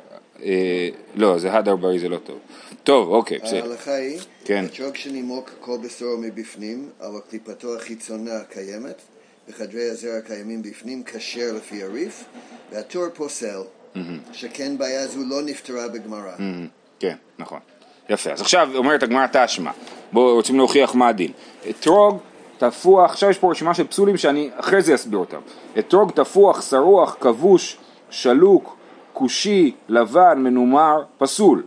לא, 1.15 1.38
זה 1.38 1.53
הדר 1.53 1.75
בריא 1.75 2.00
זה 2.00 2.10
לא 2.10 2.17
טוב. 2.17 2.38
טוב, 2.83 3.10
אוקיי, 3.10 3.39
בסדר. 3.43 3.63
ההלכה 3.63 3.93
היא, 3.93 4.19
כן. 4.45 4.65
אתרוג 4.65 4.95
שנימוק 4.95 5.50
כל 5.60 5.77
בשרו 5.83 6.17
מבפנים, 6.17 6.89
אבל 7.01 7.19
קליפתו 7.29 7.75
החיצונה 7.75 8.39
קיימת, 8.50 9.01
וחדרי 9.50 9.89
הזרע 9.89 10.17
הקיימים 10.17 10.62
בפנים 10.62 11.03
כשר 11.03 11.51
לפי 11.55 11.83
הריף, 11.83 12.24
והתור 12.71 13.05
פוסל, 13.13 13.62
שכן 14.33 14.77
בעיה 14.77 15.07
זו 15.07 15.19
לא 15.29 15.41
נפתרה 15.41 15.88
בגמרא. 15.88 16.36
כן, 17.00 17.15
נכון. 17.39 17.60
יפה. 18.10 18.31
אז 18.31 18.41
עכשיו 18.41 18.69
אומרת 18.75 19.03
הגמרא 19.03 19.25
תשמע. 19.33 19.71
בואו 20.12 20.36
רוצים 20.36 20.57
להוכיח 20.57 20.95
מה 20.95 21.07
הדין. 21.07 21.31
אתרוג, 21.69 22.17
תפוח, 22.57 23.12
עכשיו 23.12 23.29
יש 23.29 23.38
פה 23.38 23.51
רשימה 23.51 23.74
של 23.74 23.88
פסולים 23.88 24.17
שאני 24.17 24.50
אחרי 24.55 24.81
זה 24.81 24.95
אסביר 24.95 25.19
אותם. 25.19 25.39
אתרוג, 25.79 26.12
תפוח, 26.12 26.62
שרוח, 26.62 27.17
כבוש, 27.19 27.77
שלוק, 28.10 28.77
כושי, 29.21 29.71
לבן, 29.89 30.33
מנומר, 30.37 31.01
פסול. 31.17 31.63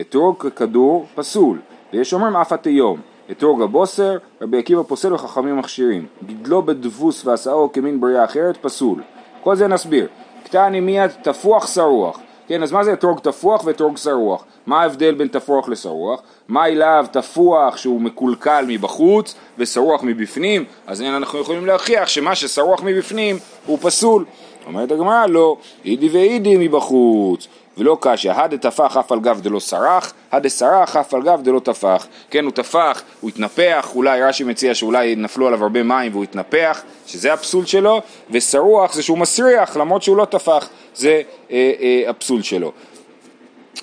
אתרוג 0.00 0.36
ככדור, 0.38 1.06
פסול. 1.14 1.58
ויש 1.92 2.14
אומרים 2.14 2.36
אף 2.36 2.52
התיום. 2.52 3.00
אתרוג 3.30 3.62
הבוסר, 3.62 4.16
רבי 4.40 4.58
עקיבא 4.58 4.82
פוסל 4.82 5.14
וחכמים 5.14 5.56
מכשירים. 5.56 6.06
גידלו 6.26 6.62
בדבוס 6.62 7.26
ועשאו 7.26 7.72
כמין 7.72 8.00
בריאה 8.00 8.24
אחרת, 8.24 8.56
פסול. 8.56 9.02
כל 9.42 9.56
זה 9.56 9.66
נסביר. 9.68 10.06
קטני 10.44 10.80
מיד 10.80 11.10
תפוח 11.22 11.66
שרוח. 11.66 12.20
כן, 12.48 12.62
אז 12.62 12.72
מה 12.72 12.84
זה 12.84 12.92
אתרוג 12.92 13.18
תפוח 13.18 13.64
ואתרוג 13.64 13.96
שרוח? 13.96 14.44
מה 14.66 14.82
ההבדל 14.82 15.14
בין 15.14 15.28
תפוח 15.28 15.68
לשרוח? 15.68 16.22
מה 16.48 16.66
אליו 16.66 17.06
תפוח 17.12 17.76
שהוא 17.76 18.00
מקולקל 18.00 18.64
מבחוץ 18.68 19.34
ושרוח 19.58 20.02
מבפנים? 20.02 20.64
אז 20.86 21.00
הנה 21.00 21.16
אנחנו 21.16 21.38
יכולים 21.38 21.66
להוכיח 21.66 22.08
שמה 22.08 22.34
ששרוח 22.34 22.82
מבפנים 22.82 23.36
הוא 23.66 23.78
פסול. 23.80 24.24
אומרת 24.68 24.92
הגמרא 24.92 25.26
לא, 25.26 25.56
אידי 25.84 26.08
ואידי 26.08 26.56
מבחוץ. 26.58 27.48
ולא 27.78 27.98
קשיא, 28.00 28.32
הדתפח 28.32 28.96
אף 28.96 29.12
על 29.12 29.20
גב 29.20 29.40
דלא 29.40 29.60
סרח, 29.60 30.12
הדסרח 30.32 30.96
אף 30.96 31.14
על 31.14 31.22
גב 31.22 31.40
דלא 31.42 31.58
טפח. 31.58 32.06
כן, 32.30 32.44
הוא 32.44 32.52
טפח, 32.52 33.02
הוא 33.20 33.30
התנפח, 33.30 33.90
אולי 33.94 34.22
רש"י 34.22 34.44
מציע 34.44 34.74
שאולי 34.74 35.16
נפלו 35.16 35.46
עליו 35.46 35.62
הרבה 35.62 35.82
מים 35.82 36.12
והוא 36.12 36.24
התנפח, 36.24 36.82
שזה 37.06 37.32
הפסול 37.32 37.66
שלו, 37.66 38.00
ושרוח 38.30 38.94
זה 38.94 39.02
שהוא 39.02 39.18
מסריח 39.18 39.76
למרות 39.76 40.02
שהוא 40.02 40.16
לא 40.16 40.24
טפח, 40.24 40.68
זה 40.94 41.20
אה, 41.50 41.72
אה, 41.80 42.10
הפסול 42.10 42.42
שלו. 42.42 42.72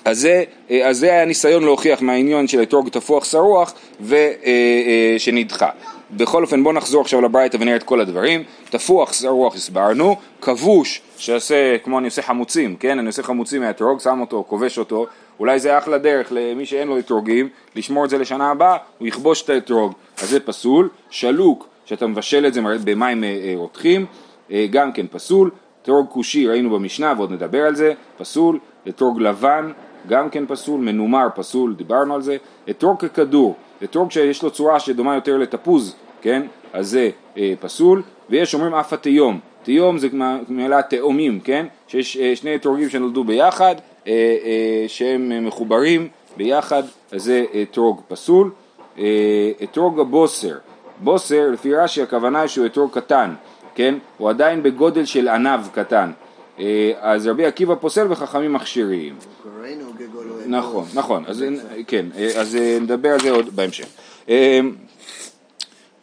אז 0.04 0.20
זה, 0.20 0.44
אה, 0.70 0.88
אז 0.88 0.98
זה 0.98 1.12
היה 1.12 1.24
ניסיון 1.24 1.62
להוכיח 1.64 2.02
מהעניין 2.02 2.48
של 2.48 2.62
אתרוג 2.62 2.88
תפוח 2.88 3.24
שרוח 3.24 3.74
ושנדחה. 4.00 5.68
בכל 6.10 6.42
אופן 6.42 6.62
בואו 6.62 6.74
נחזור 6.74 7.00
עכשיו 7.00 7.20
לברייתא 7.20 7.56
ונראה 7.60 7.76
את 7.76 7.82
כל 7.82 8.00
הדברים. 8.00 8.42
תפוח 8.70 9.12
שרוח 9.12 9.54
הסברנו, 9.54 10.16
כבוש 10.40 11.00
שעושה 11.16 11.78
כמו 11.78 11.98
אני 11.98 12.06
עושה 12.06 12.22
חמוצים, 12.22 12.76
כן? 12.76 12.98
אני 12.98 13.06
עושה 13.06 13.22
חמוצים 13.22 13.62
מהאתרוג, 13.62 14.00
שם 14.00 14.20
אותו, 14.20 14.44
כובש 14.48 14.78
אותו, 14.78 15.06
אולי 15.40 15.58
זה 15.58 15.78
אחלה 15.78 15.98
דרך 15.98 16.28
למי 16.30 16.66
שאין 16.66 16.88
לו 16.88 16.98
אתרוגים, 16.98 17.48
לשמור 17.76 18.04
את 18.04 18.10
זה 18.10 18.18
לשנה 18.18 18.50
הבאה, 18.50 18.76
הוא 18.98 19.08
יכבוש 19.08 19.42
את 19.42 19.50
האתרוג, 19.50 19.92
אז 20.22 20.30
זה 20.30 20.40
פסול. 20.40 20.88
שלוק, 21.10 21.68
שאתה 21.84 22.06
מבשל 22.06 22.46
את 22.46 22.54
זה 22.54 22.60
במים 22.84 23.24
אה, 23.24 23.28
אה, 23.28 23.52
רותחים, 23.56 24.06
אה, 24.50 24.66
גם 24.70 24.92
כן 24.92 25.06
פסול. 25.10 25.50
אתרוג 25.82 26.08
כושי 26.10 26.46
ראינו 26.46 26.70
במשנה 26.70 27.14
ועוד 27.16 27.32
נדבר 27.32 27.62
על 27.62 27.74
זה, 27.74 27.92
פסול. 28.18 28.58
אתרוג 28.88 29.20
לבן, 29.20 29.72
גם 30.08 30.30
כן 30.30 30.44
פסול, 30.48 30.80
מנומר 30.80 31.26
פסול, 31.34 31.74
דיברנו 31.74 32.14
על 32.14 32.22
זה, 32.22 32.36
אתרוג 32.70 32.98
ככדור, 32.98 33.54
אתרוג 33.84 34.10
שיש 34.10 34.42
לו 34.42 34.50
צורה 34.50 34.80
שדומה 34.80 35.14
יותר 35.14 35.36
לתפוז, 35.36 35.96
כן, 36.22 36.42
אז 36.72 36.88
זה 36.88 37.10
אה, 37.38 37.54
פסול, 37.60 38.02
ויש 38.30 38.54
אומרים 38.54 38.74
אף 38.74 38.92
התיום, 38.92 39.40
תיום 39.62 39.98
זה 39.98 40.08
מהמילה 40.12 40.82
תאומים, 40.82 41.40
כן, 41.40 41.66
שיש 41.88 42.16
אה, 42.16 42.36
שני 42.36 42.54
אתרוגים 42.54 42.88
שנולדו 42.88 43.24
ביחד, 43.24 43.74
אה, 44.06 44.12
אה, 44.12 44.84
שהם 44.88 45.32
אה, 45.32 45.40
מחוברים 45.40 46.08
ביחד, 46.36 46.82
אז 47.12 47.22
זה 47.22 47.44
אתרוג 47.62 48.00
פסול, 48.08 48.50
אה, 48.98 49.04
אתרוג 49.62 50.00
הבוסר, 50.00 50.54
בוסר 51.00 51.50
לפי 51.50 51.74
רש"י 51.74 52.02
הכוונה 52.02 52.48
שהוא 52.48 52.66
אתרוג 52.66 52.90
קטן, 52.92 53.34
כן, 53.74 53.94
הוא 54.18 54.30
עדיין 54.30 54.62
בגודל 54.62 55.04
של 55.04 55.28
ענב 55.28 55.60
קטן, 55.72 56.10
אה, 56.10 56.25
אז 57.00 57.26
רבי 57.26 57.46
עקיבא 57.46 57.74
פוסל 57.74 58.06
וחכמים 58.12 58.52
מכשירים. 58.52 59.16
נכון, 60.46 60.86
נכון, 60.94 61.24
אז 61.26 61.44
כן, 61.86 62.06
אז 62.36 62.56
אה, 62.56 62.78
נדבר 62.80 63.08
על 63.08 63.20
זה 63.20 63.30
עוד 63.30 63.56
בהמשך. 63.56 63.86
אה, 64.28 64.60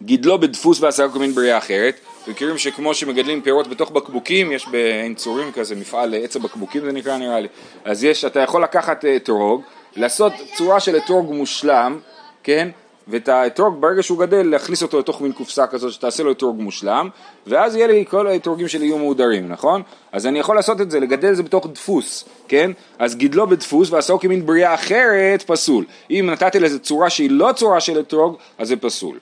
גידלו 0.02 0.40
בדפוס 0.40 0.82
ועשרה 0.82 1.10
קומין 1.10 1.32
בריאה 1.32 1.58
אחרת, 1.58 2.00
מכירים 2.28 2.58
שכמו 2.58 2.94
שמגדלים 2.94 3.42
פירות 3.42 3.68
בתוך 3.68 3.92
בקבוקים, 3.92 4.52
יש 4.52 4.68
בעין 4.68 5.16
צורים 5.16 5.52
כזה, 5.52 5.76
מפעל 5.76 6.14
עץ 6.14 6.36
הבקבוקים 6.36 6.86
זה 6.86 6.92
נקרא 6.92 7.18
נראה 7.18 7.40
לי, 7.40 7.48
אז 7.86 8.04
יש, 8.04 8.26
אתה 8.26 8.40
יכול 8.40 8.64
לקחת 8.64 9.06
אה, 9.06 9.16
אתרוג, 9.16 9.62
לעשות 9.96 10.34
צורה 10.56 10.80
של 10.80 10.98
אתרוג 10.98 11.34
מושלם, 11.34 12.00
כן? 12.44 12.70
ואת 13.08 13.30
האתרוג 13.30 13.82
ברגע 13.82 14.04
שהוא 14.04 14.20
גדל 14.20 14.48
להכניס 14.48 14.84
אותו 14.84 15.00
לתוך 15.00 15.22
מין 15.22 15.32
קופסה 15.32 15.68
כזאת 15.68 15.92
שתעשה 15.92 16.24
לו 16.24 16.32
אתרוג 16.32 16.62
מושלם 16.62 17.10
ואז 17.48 17.76
יהיה 17.76 17.88
לי 17.88 18.06
כל 18.10 18.28
האתרוגים 18.28 18.68
שלי 18.68 18.86
יהיו 18.86 18.98
מהודרים 18.98 19.50
נכון? 19.50 19.82
אז 20.12 20.28
אני 20.28 20.40
יכול 20.40 20.56
לעשות 20.56 20.82
את 20.82 20.92
זה 20.92 21.00
לגדל 21.00 21.30
את 21.30 21.36
זה 21.36 21.44
בתוך 21.44 21.68
דפוס 21.74 22.26
כן? 22.48 22.72
אז 23.00 23.16
גידלו 23.16 23.48
בדפוס 23.48 23.92
ועשו 23.92 24.20
כמין 24.20 24.46
בריאה 24.46 24.74
אחרת 24.74 25.42
פסול. 25.42 25.86
אם 26.12 26.30
נתתי 26.32 26.60
לזה 26.60 26.80
צורה 26.80 27.10
שהיא 27.10 27.32
לא 27.32 27.50
צורה 27.56 27.80
של 27.80 28.00
אתרוג 28.00 28.38
אז 28.58 28.68
זה 28.68 28.76
פסול. 28.76 29.18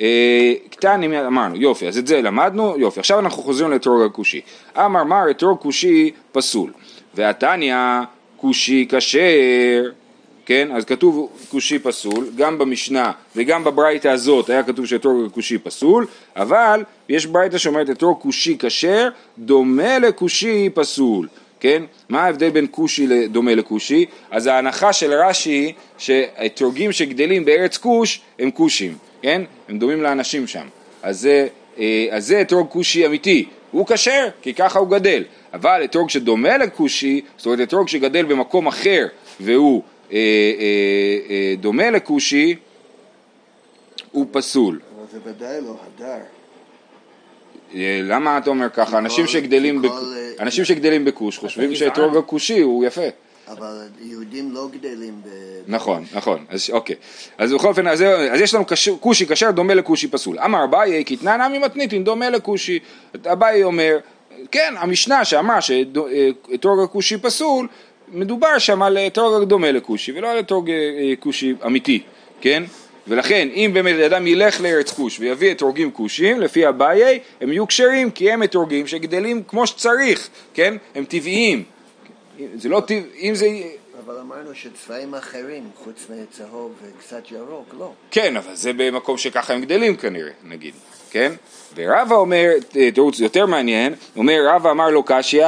אה, 0.00 0.54
קטן 0.70 1.02
אם 1.02 1.12
אמרנו 1.12 1.56
יופי 1.56 1.88
אז 1.88 1.98
את 1.98 2.06
זה 2.06 2.22
למדנו 2.22 2.74
יופי. 2.78 3.00
עכשיו 3.00 3.18
אנחנו 3.18 3.42
חוזרים 3.42 3.70
לאתרוג 3.70 4.02
הכושי. 4.02 4.40
אמר 4.76 5.04
מר 5.04 5.30
אתרוג 5.30 5.58
כושי 5.58 6.10
פסול. 6.32 6.72
והתניא 7.14 7.76
כושי 8.36 8.86
כשר 8.90 9.90
כן, 10.52 10.68
אז 10.72 10.84
כתוב 10.84 11.30
כושי 11.48 11.78
פסול, 11.78 12.26
גם 12.36 12.58
במשנה 12.58 13.12
וגם 13.36 13.64
בברייתא 13.64 14.08
הזאת 14.08 14.50
היה 14.50 14.62
כתוב 14.62 14.86
שאתרוג 14.86 15.32
כושי 15.32 15.58
פסול, 15.58 16.06
אבל 16.36 16.84
יש 17.08 17.26
ברייתא 17.26 17.58
שאומרת 17.58 17.90
אתרוג 17.90 18.20
כושי 18.20 18.56
כשר, 18.58 19.08
דומה 19.38 19.98
לכושי 19.98 20.68
פסול, 20.74 21.28
כן? 21.60 21.82
מה 22.08 22.24
ההבדל 22.24 22.50
בין 22.50 22.66
כושי 22.70 23.06
לדומה 23.06 23.54
לכושי? 23.54 24.06
אז 24.30 24.46
ההנחה 24.46 24.92
של 24.92 25.12
רש"י 25.12 25.50
היא 25.50 25.74
שאתרוגים 25.98 26.92
שגדלים 26.92 27.44
בארץ 27.44 27.76
כוש 27.76 28.20
הם 28.38 28.50
כושים, 28.50 28.96
כן? 29.22 29.42
הם 29.68 29.78
דומים 29.78 30.02
לאנשים 30.02 30.46
שם. 30.46 30.66
אז 31.02 31.20
זה, 31.20 31.46
אה, 31.78 32.06
אז 32.10 32.26
זה 32.26 32.40
אתרוג 32.40 32.68
כושי 32.68 33.06
אמיתי, 33.06 33.46
הוא 33.70 33.86
כשר, 33.86 34.28
כי 34.42 34.54
ככה 34.54 34.78
הוא 34.78 34.88
גדל. 34.88 35.22
אבל 35.54 35.84
אתרוג 35.84 36.10
שדומה 36.10 36.58
לכושי, 36.58 37.20
זאת 37.36 37.46
אומרת 37.46 37.60
אתרוג 37.60 37.88
שגדל 37.88 38.24
במקום 38.24 38.66
אחר 38.66 39.06
והוא 39.40 39.82
דומה 41.60 41.90
לכושי, 41.90 42.56
הוא 44.12 44.26
פסול. 44.30 44.80
אבל 44.96 45.06
זה 45.12 45.30
ודאי 45.30 45.60
לא 45.60 45.76
הדר. 45.86 46.18
אה, 47.74 48.00
למה 48.02 48.38
אתה 48.38 48.50
אומר 48.50 48.68
ככה? 48.68 48.98
אנשים 48.98 49.26
שגדלים, 49.26 49.84
אה, 49.84 49.90
אנשים 50.40 50.64
שגדלים 50.64 51.04
בכוש 51.04 51.38
חושבים. 51.38 51.74
שאתרוג 51.74 52.16
הכושי 52.16 52.60
הוא 52.60 52.84
יפה. 52.84 53.08
אבל 53.48 53.88
יהודים 54.00 54.52
לא 54.52 54.68
גדלים 54.72 55.20
ב... 55.24 55.28
נכון, 55.66 56.04
נכון, 56.14 56.44
אז 56.48 56.70
אוקיי. 56.72 56.96
אז 57.38 57.52
בכל 57.52 57.68
אופן, 57.68 57.86
אז, 57.86 58.02
אז 58.30 58.40
יש 58.40 58.54
לנו 58.54 58.64
כושי 59.00 59.26
כשר 59.26 59.50
דומה 59.50 59.74
לכושי 59.74 60.08
פסול. 60.08 60.38
אמר 60.38 60.64
אביי, 60.64 61.04
קטנן 61.04 61.40
עמי 61.40 61.58
מתניתין 61.58 62.04
דומה 62.04 62.30
לכושי. 62.30 62.78
אביי 63.32 63.62
אומר, 63.62 63.98
כן, 64.50 64.74
המשנה 64.76 65.24
שאמרה 65.24 65.60
שאתרוג 65.60 66.80
הכושי 66.84 67.18
פסול, 67.18 67.68
מדובר 68.12 68.58
שם 68.58 68.82
על 68.82 68.98
אתרוג 68.98 69.44
דומה 69.44 69.72
לכושי, 69.72 70.12
ולא 70.12 70.30
על 70.30 70.38
אתרוג 70.38 70.70
אה, 70.70 70.74
אה, 70.74 71.12
כושי 71.20 71.54
אמיתי, 71.66 72.02
כן? 72.40 72.62
ולכן, 73.08 73.48
אם 73.54 73.70
באמת 73.74 73.96
אדם 73.96 74.26
ילך 74.26 74.60
לארץ 74.60 74.90
כוש 74.92 75.20
ויביא 75.20 75.52
אתרוגים 75.52 75.90
כושים, 75.90 76.40
לפי 76.40 76.68
אביי, 76.68 77.20
הם 77.40 77.52
יהיו 77.52 77.66
כשרים, 77.66 78.10
כי 78.10 78.32
הם 78.32 78.42
אתרוגים 78.42 78.86
שגדלים 78.86 79.42
כמו 79.48 79.66
שצריך, 79.66 80.28
כן? 80.54 80.76
הם 80.94 81.04
טבעיים. 81.04 81.64
זה 82.54 82.68
לא 82.68 82.80
טבעי, 82.80 83.02
אם 83.20 83.34
זה... 83.34 83.48
אבל 84.04 84.18
אמרנו 84.20 84.54
שצבעים 84.54 85.14
אחרים, 85.14 85.70
חוץ 85.84 86.06
מצהוב 86.10 86.72
וקצת 86.82 87.30
ירוק, 87.30 87.74
לא. 87.78 87.92
כן, 88.10 88.36
אבל 88.36 88.54
זה 88.54 88.72
במקום 88.76 89.18
שככה 89.18 89.54
הם 89.54 89.60
גדלים 89.60 89.96
כנראה, 89.96 90.30
נגיד, 90.44 90.74
כן? 91.10 91.32
ורבא 91.74 92.14
אומר, 92.14 92.50
אה, 92.76 92.90
תירוץ 92.90 93.20
יותר 93.20 93.46
מעניין, 93.46 93.94
אומר 94.16 94.38
רבא 94.46 94.70
אמר 94.70 94.90
לו 94.90 95.02
קשיא, 95.06 95.46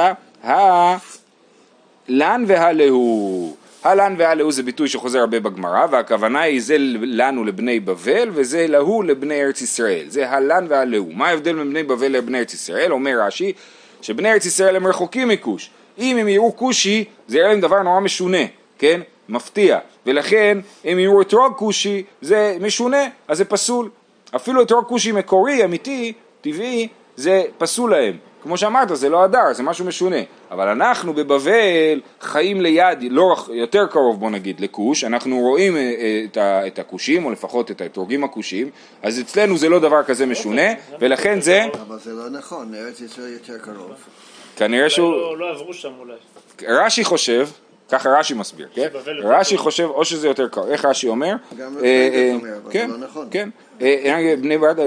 הלן 2.09 2.43
והלהו, 2.47 3.55
הלן 3.83 4.15
והלהו 4.17 4.51
זה 4.51 4.63
ביטוי 4.63 4.87
שחוזר 4.87 5.19
הרבה 5.19 5.39
בגמרא, 5.39 5.85
והכוונה 5.91 6.41
היא 6.41 6.61
זה 6.61 6.75
לנו 7.01 7.43
לבני 7.43 7.79
בבל, 7.79 8.29
וזה 8.33 8.65
להו 8.67 9.01
לבני 9.01 9.41
ארץ 9.41 9.61
ישראל. 9.61 10.05
זה 10.07 10.29
הלן 10.29 10.65
והלהו. 10.69 11.09
מה 11.13 11.27
ההבדל 11.27 11.53
בין 11.55 11.69
בני 11.69 11.83
בבל 11.83 12.07
לבני 12.07 12.39
ארץ 12.39 12.53
ישראל? 12.53 12.91
אומר 12.91 13.21
רש"י, 13.21 13.53
שבני 14.01 14.31
ארץ 14.31 14.45
ישראל 14.45 14.75
הם 14.75 14.87
רחוקים 14.87 15.27
מכוש. 15.27 15.69
אם 15.97 16.17
הם 16.17 16.27
יראו 16.27 16.55
כושי, 16.55 17.05
זה 17.27 17.37
יראה 17.37 17.49
להם 17.49 17.61
דבר 17.61 17.81
נורא 17.81 17.99
משונה, 17.99 18.45
כן? 18.79 19.01
מפתיע. 19.29 19.79
ולכן, 20.05 20.57
אם 20.85 20.99
יראו 20.99 21.21
אתרוג 21.21 21.53
כושי, 21.55 22.03
זה 22.21 22.57
משונה, 22.61 23.03
אז 23.27 23.37
זה 23.37 23.45
פסול. 23.45 23.89
אפילו 24.35 24.61
אתרוג 24.61 24.85
כושי 24.85 25.11
מקורי, 25.11 25.65
אמיתי, 25.65 26.13
טבעי, 26.41 26.87
זה 27.15 27.43
פסול 27.57 27.91
להם. 27.91 28.17
כמו 28.45 28.57
שאמרת, 28.57 28.87
זה 28.93 29.09
לא 29.09 29.23
הדר, 29.23 29.53
זה 29.53 29.63
משהו 29.63 29.85
משונה. 29.85 30.15
אבל 30.51 30.67
אנחנו 30.67 31.13
בבבל 31.13 32.01
חיים 32.21 32.61
ליד, 32.61 32.97
לא 33.09 33.35
יותר 33.49 33.87
קרוב 33.87 34.19
בוא 34.19 34.29
נגיד 34.29 34.59
לכוש, 34.59 35.03
אנחנו 35.03 35.39
רואים 35.39 35.75
אה, 35.75 35.81
אה, 35.81 36.21
את, 36.25 36.37
ה, 36.37 36.67
את 36.67 36.79
הכושים, 36.79 37.25
או 37.25 37.31
לפחות 37.31 37.71
את 37.71 37.81
האתרוגים 37.81 38.23
הכושים, 38.23 38.69
אז 39.03 39.19
אצלנו 39.19 39.57
זה 39.57 39.69
לא 39.69 39.79
דבר 39.79 40.03
כזה 40.03 40.25
משונה, 40.25 40.61
ולכן 40.99 41.41
זה... 41.41 41.65
אבל 41.87 41.99
זה 41.99 42.13
לא 42.13 42.29
נכון, 42.29 42.75
ארץ 42.75 43.01
ישראל 43.01 43.33
יותר 43.33 43.57
קרוב. 43.57 43.91
כנראה 44.55 44.89
שהוא... 44.89 45.11
לא 45.11 45.37
לא 45.37 45.49
עברו 45.51 45.73
שם 45.73 45.91
אולי. 45.99 46.13
רש"י 46.67 47.03
חושב, 47.03 47.47
ככה 47.89 48.09
רש"י 48.09 48.33
מסביר, 48.33 48.67
כן? 48.73 48.87
רש"י. 49.23 49.57
חושב, 49.57 49.85
או 49.85 50.05
שזה 50.05 50.27
יותר 50.27 50.47
קרוב, 50.47 50.67
איך 50.67 50.85
רש"י 50.85 51.07
אומר? 51.07 51.35
גם 51.57 51.73
אה, 51.73 51.77
רבי 51.77 51.87
אה, 51.87 52.31
אומר, 52.33 52.49
אבל 52.49 52.65
זה 52.65 52.71
כן, 52.71 52.89
לא 52.89 52.97
נכון. 52.97 53.27
כן, 53.31 53.49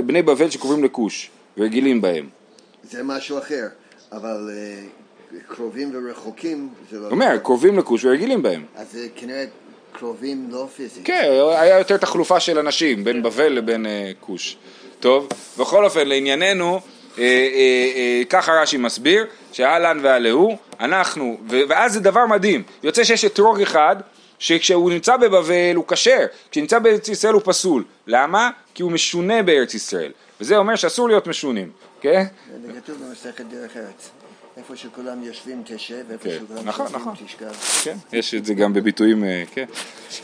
בני 0.07 0.23
בבל 0.23 0.51
שקוראים 0.51 0.85
לכוש, 0.85 1.31
רגילים 1.59 2.01
בהם. 2.01 2.38
זה 2.83 3.03
משהו 3.03 3.39
אחר, 3.39 3.67
אבל 4.13 4.51
אה, 4.53 5.39
קרובים 5.49 5.91
ורחוקים 5.95 6.69
זה 6.91 6.99
לא... 6.99 7.09
אומר, 7.11 7.39
קרובים 7.43 7.79
לכוש 7.79 8.05
ורגילים 8.05 8.43
בהם. 8.43 8.65
אז 8.77 8.93
זה 8.93 9.07
כנראה 9.17 9.45
קרובים 9.93 10.49
לא 10.51 10.69
פיזית. 10.77 11.07
כן, 11.07 11.25
היה 11.59 11.79
יותר 11.79 11.97
תחלופה 11.97 12.41
של 12.41 12.59
אנשים, 12.59 13.05
בין 13.05 13.23
בבל 13.23 13.53
לבין 13.53 13.87
אה, 13.87 14.13
כוש. 14.21 14.57
טוב, 15.01 15.29
בכל 15.59 15.85
אופן, 15.85 16.09
לענייננו, 16.09 16.81
אה, 17.19 18.23
ככה 18.31 18.53
רש"י 18.53 18.77
מסביר, 18.77 19.27
שאהלן 19.53 19.99
והלהו, 20.03 20.57
אנחנו, 20.81 21.39
ואז 21.69 21.93
זה 21.93 22.01
דבר 22.01 22.27
מדהים, 22.27 22.63
יוצא 22.83 23.05
שיש 23.05 23.25
אתרוג 23.25 23.61
אחד, 23.61 23.97
שכשהוא 24.39 24.91
נמצא 24.91 25.17
בבבל 25.17 25.75
הוא 25.75 25.85
כשר, 25.89 26.27
כשנמצא 26.51 26.79
בארץ 26.79 27.09
ישראל 27.09 27.35
הוא 27.35 27.43
פסול. 27.45 27.85
למה? 28.07 28.51
כי 28.75 28.83
הוא 28.83 28.93
משונה 28.93 29.43
בארץ 29.43 29.75
ישראל. 29.75 30.13
וזה 30.41 30.57
אומר 30.57 30.77
שאסור 30.77 31.09
להיות 31.09 31.27
משונים, 31.27 31.71
כן? 32.01 32.25
זה 32.67 32.73
כתוב 32.81 32.97
במסכת 33.05 33.45
דרך 33.45 33.77
ארץ. 33.77 34.11
איפה 34.57 34.77
שכולם 34.77 35.23
יושבים 35.23 35.63
תשב, 35.65 36.05
ואיפה 36.09 36.25
כן, 36.25 36.39
שכולם 36.45 36.65
נכון, 36.65 36.87
שוכבים 36.87 37.01
נכון. 37.01 37.27
תשכב. 37.27 37.53
כן, 37.85 37.97
יש 38.13 38.35
את 38.35 38.45
זה 38.45 38.55
גם 38.55 38.73
בביטויים, 38.73 39.25
אה, 39.25 39.43
כן. 39.55 39.65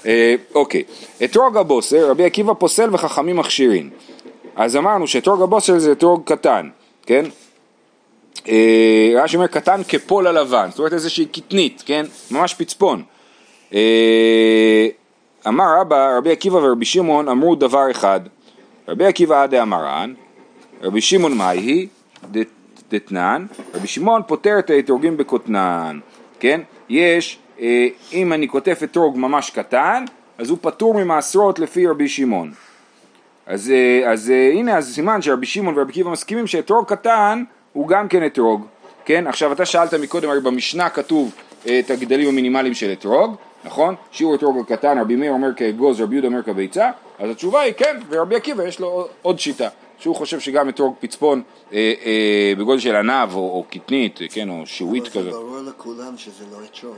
אה, 0.06 0.34
אוקיי, 0.54 0.82
אתרוג 1.24 1.56
הבוסר, 1.56 2.10
רבי 2.10 2.24
עקיבא 2.24 2.52
פוסל 2.54 2.94
וחכמים 2.94 3.36
מכשירים. 3.36 3.90
אז 4.56 4.76
אמרנו 4.76 5.06
שאתרוג 5.06 5.42
הבוסר 5.42 5.78
זה 5.78 5.92
אתרוג 5.92 6.22
קטן, 6.24 6.68
כן? 7.06 7.24
אה, 8.48 9.12
רש"י 9.16 9.36
אומר 9.36 9.46
קטן 9.46 9.80
כפול 9.88 10.26
הלבן, 10.26 10.66
זאת 10.70 10.78
אומרת 10.78 10.92
איזושהי 10.92 11.26
קטנית, 11.26 11.82
כן? 11.86 12.06
ממש 12.30 12.54
פצפון. 12.54 13.02
אה, 13.74 14.88
אמר 15.48 15.80
רבא, 15.80 16.16
רבי 16.18 16.32
עקיבא 16.32 16.56
ורבי 16.56 16.84
שמעון 16.84 17.28
אמרו 17.28 17.54
דבר 17.54 17.90
אחד. 17.90 18.20
רבי 18.88 19.04
עקיבא 19.04 19.42
עדי 19.42 19.62
אמרן, 19.62 20.14
רבי 20.84 21.00
שמעון 21.00 21.36
מאי 21.36 21.86
דת- 22.30 22.46
דתנן, 22.90 23.46
רבי 23.74 23.86
שמעון 23.86 24.22
פוטר 24.26 24.58
את 24.58 24.70
האתרוגים 24.70 25.16
בקוטנן, 25.16 25.98
כן? 26.40 26.60
יש, 26.88 27.38
אה, 27.60 27.86
אם 28.12 28.32
אני 28.32 28.48
כותב 28.48 28.74
אתרוג 28.84 29.18
ממש 29.18 29.50
קטן, 29.50 30.04
אז 30.38 30.50
הוא 30.50 30.58
פטור 30.60 30.94
ממעשרות 30.94 31.58
לפי 31.58 31.86
רבי 31.86 32.08
שמעון. 32.08 32.52
אז, 33.46 33.70
אה, 33.70 34.10
אז 34.12 34.30
אה, 34.30 34.50
הנה, 34.52 34.76
אז 34.78 34.94
סימן 34.94 35.22
שרבי 35.22 35.46
שמעון 35.46 35.78
ורבי 35.78 35.90
עקיבא 35.90 36.10
מסכימים 36.10 36.46
שאתרוג 36.46 36.86
קטן 36.86 37.44
הוא 37.72 37.88
גם 37.88 38.08
כן 38.08 38.26
אתרוג, 38.26 38.66
כן? 39.04 39.26
עכשיו 39.26 39.52
אתה 39.52 39.66
שאלת 39.66 39.94
מקודם, 39.94 40.30
הרי 40.30 40.40
במשנה 40.40 40.88
כתוב 40.88 41.34
אה, 41.68 41.78
את 41.78 41.90
הגדלים 41.90 42.28
המינימליים 42.28 42.74
של 42.74 42.92
אתרוג, 42.92 43.34
נכון? 43.64 43.94
שיעור 44.10 44.34
אתרוג 44.34 44.58
הקטן, 44.60 44.98
רבי 44.98 45.16
מאיר 45.16 45.32
אומר 45.32 45.54
כאגוז, 45.56 46.00
רבי 46.00 46.14
יהודה 46.14 46.28
אומר 46.28 46.42
כביצה, 46.42 46.90
אז 47.18 47.30
התשובה 47.30 47.60
היא 47.60 47.74
כן, 47.76 47.96
ורבי 48.08 48.36
עקיבא 48.36 48.62
יש 48.62 48.80
לו 48.80 49.08
עוד 49.22 49.38
שיטה, 49.38 49.68
שהוא 49.98 50.16
חושב 50.16 50.40
שגם 50.40 50.68
אתרוג 50.68 50.94
פצפון 51.00 51.42
אה, 51.72 51.92
אה, 52.04 52.52
בגודל 52.58 52.80
של 52.80 52.96
ענב 52.96 53.34
או, 53.34 53.38
או 53.38 53.64
קטנית, 53.70 54.22
אה, 54.22 54.26
כן, 54.28 54.48
או 54.48 54.62
שווית 54.66 55.02
אבל 55.02 55.12
זה 55.12 55.18
כזה. 55.20 55.30
ברור 55.30 55.58
לכולם 55.60 56.18
שזה 56.18 56.44
לא 56.52 56.58
אתרוג. 56.64 56.96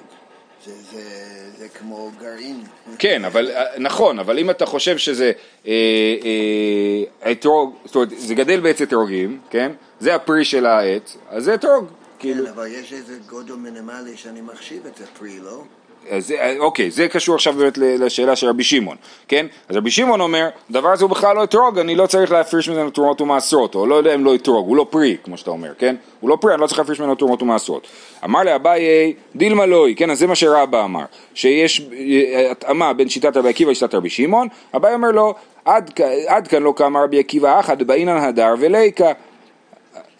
זה- 0.67 0.73
זה- 0.93 1.51
זה 1.59 1.69
כמו 1.69 2.11
גרעין. 2.21 2.63
כן, 2.99 3.25
אבל 3.25 3.51
אה, 3.51 3.65
נכון, 3.79 4.19
אבל 4.19 4.39
אם 4.39 4.51
אתה 4.51 4.67
חושב 4.67 4.99
שזה 4.99 5.33
אה, 5.67 5.73
אה, 7.25 7.33
אתרוג, 7.33 7.75
זאת 7.85 7.95
אומרת, 7.95 8.09
זה 8.17 8.35
גדל 8.35 8.61
בעץ 8.61 8.81
אתרוגים, 8.81 9.41
כן? 9.51 9.73
זה 10.01 10.15
הפרי 10.15 10.45
של 10.45 10.67
העץ, 10.67 11.17
אז 11.29 11.45
זה 11.45 11.55
אתרוג, 11.55 11.85
כאילו. 12.19 12.45
כן, 12.45 12.51
אבל 12.51 12.67
יש 12.67 12.93
איזה 12.93 13.19
גודל 13.27 13.55
מינימלי 13.55 14.17
שאני 14.17 14.41
מחשיב 14.41 14.87
את 14.87 15.01
הפרי, 15.01 15.39
לא? 15.41 15.63
אז 16.11 16.27
זה, 16.27 16.35
אה, 16.35 16.55
אוקיי, 16.59 16.91
זה 16.91 17.09
קשור 17.09 17.35
עכשיו 17.35 17.53
באמת 17.53 17.79
לשאלה 17.79 18.37
של 18.37 18.49
רבי 18.49 18.65
שמעון, 18.65 18.97
כן? 19.29 19.47
אז 19.69 19.77
רבי 19.77 19.91
שמעון 19.91 20.21
אומר, 20.21 20.49
דבר 20.71 20.89
הזה 20.89 21.05
הוא 21.05 21.11
בכלל 21.11 21.37
לא 21.37 21.45
אתרוג, 21.45 21.79
אני 21.79 21.95
לא 21.95 22.07
צריך 22.07 22.33
להפריש 22.33 22.69
ממנו 22.69 22.91
תרומות 22.91 23.21
ומעשרות, 23.21 23.75
או 23.75 23.87
לא 23.87 23.95
יודע 23.95 24.15
אם 24.15 24.25
לא 24.25 24.35
אתרוג, 24.35 24.69
הוא 24.69 24.77
לא 24.77 24.87
פרי, 24.91 25.17
כמו 25.25 25.37
שאתה 25.37 25.51
אומר, 25.51 25.73
כן? 25.79 25.97
הוא 26.21 26.31
לא 26.31 26.39
פרי, 26.41 26.55
אני 26.55 26.61
לא 26.61 26.67
צריך 26.67 26.79
להפריש 26.79 27.01
ממנו 27.01 27.15
תרומות 27.15 27.43
ומעשרות. 27.43 27.87
אמר 28.25 28.43
לאביי, 28.43 29.13
דילמה 29.37 29.67
לוי, 29.67 29.95
כן, 29.95 30.11
אז 30.11 30.19
זה 30.19 30.27
מה 30.27 30.35
שרבא 30.35 30.85
אמר, 30.85 31.05
שיש 31.35 31.81
אה, 31.93 32.51
התאמה 32.51 32.93
בין 32.93 33.09
שיטת 33.09 33.37
רבי 33.37 33.49
עקיבא 33.49 33.71
לשיטת 33.71 33.95
רבי 33.95 34.11
שמעון, 34.11 34.49
אביי 34.77 34.95
אומר 34.95 35.11
לו, 35.11 35.35
עד, 35.65 36.01
עד 36.27 36.49
כאן 36.49 36.63
לא 36.63 36.75
קמה 36.77 37.03
רבי 37.03 37.19
עקיבא 37.19 37.61
אחא 37.61 37.75
דבעינן 37.75 38.17
הדר 38.17 38.55
וליקה. 38.59 39.13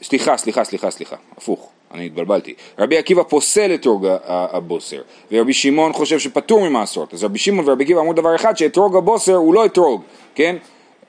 סליחה, 0.03 0.37
סליחה, 0.37 0.65
סליחה, 0.65 0.91
סליחה, 0.91 1.17
הפוך, 1.37 1.71
אני 1.97 2.07
התבלבלתי. 2.07 2.55
רבי 2.79 2.99
עקיבא 2.99 3.23
פוסל 3.23 3.75
אתרוג 3.75 4.07
ה- 4.07 4.17
ה- 4.25 4.57
הבוסר, 4.57 5.01
ורבי 5.33 5.53
שמעון 5.53 5.93
חושב 5.93 6.19
שפטור 6.19 6.69
ממעשרות. 6.69 7.15
אז 7.15 7.25
רבי 7.25 7.39
שמעון 7.39 7.69
ורבי 7.69 7.85
עקיבא 7.85 8.01
אמרו 8.01 8.13
דבר 8.13 8.35
אחד, 8.35 8.57
שאתרוג 8.57 8.97
הבוסר 8.97 9.35
הוא 9.35 9.55
לא 9.55 9.65
אתרוג, 9.67 10.03
כן? 10.35 10.57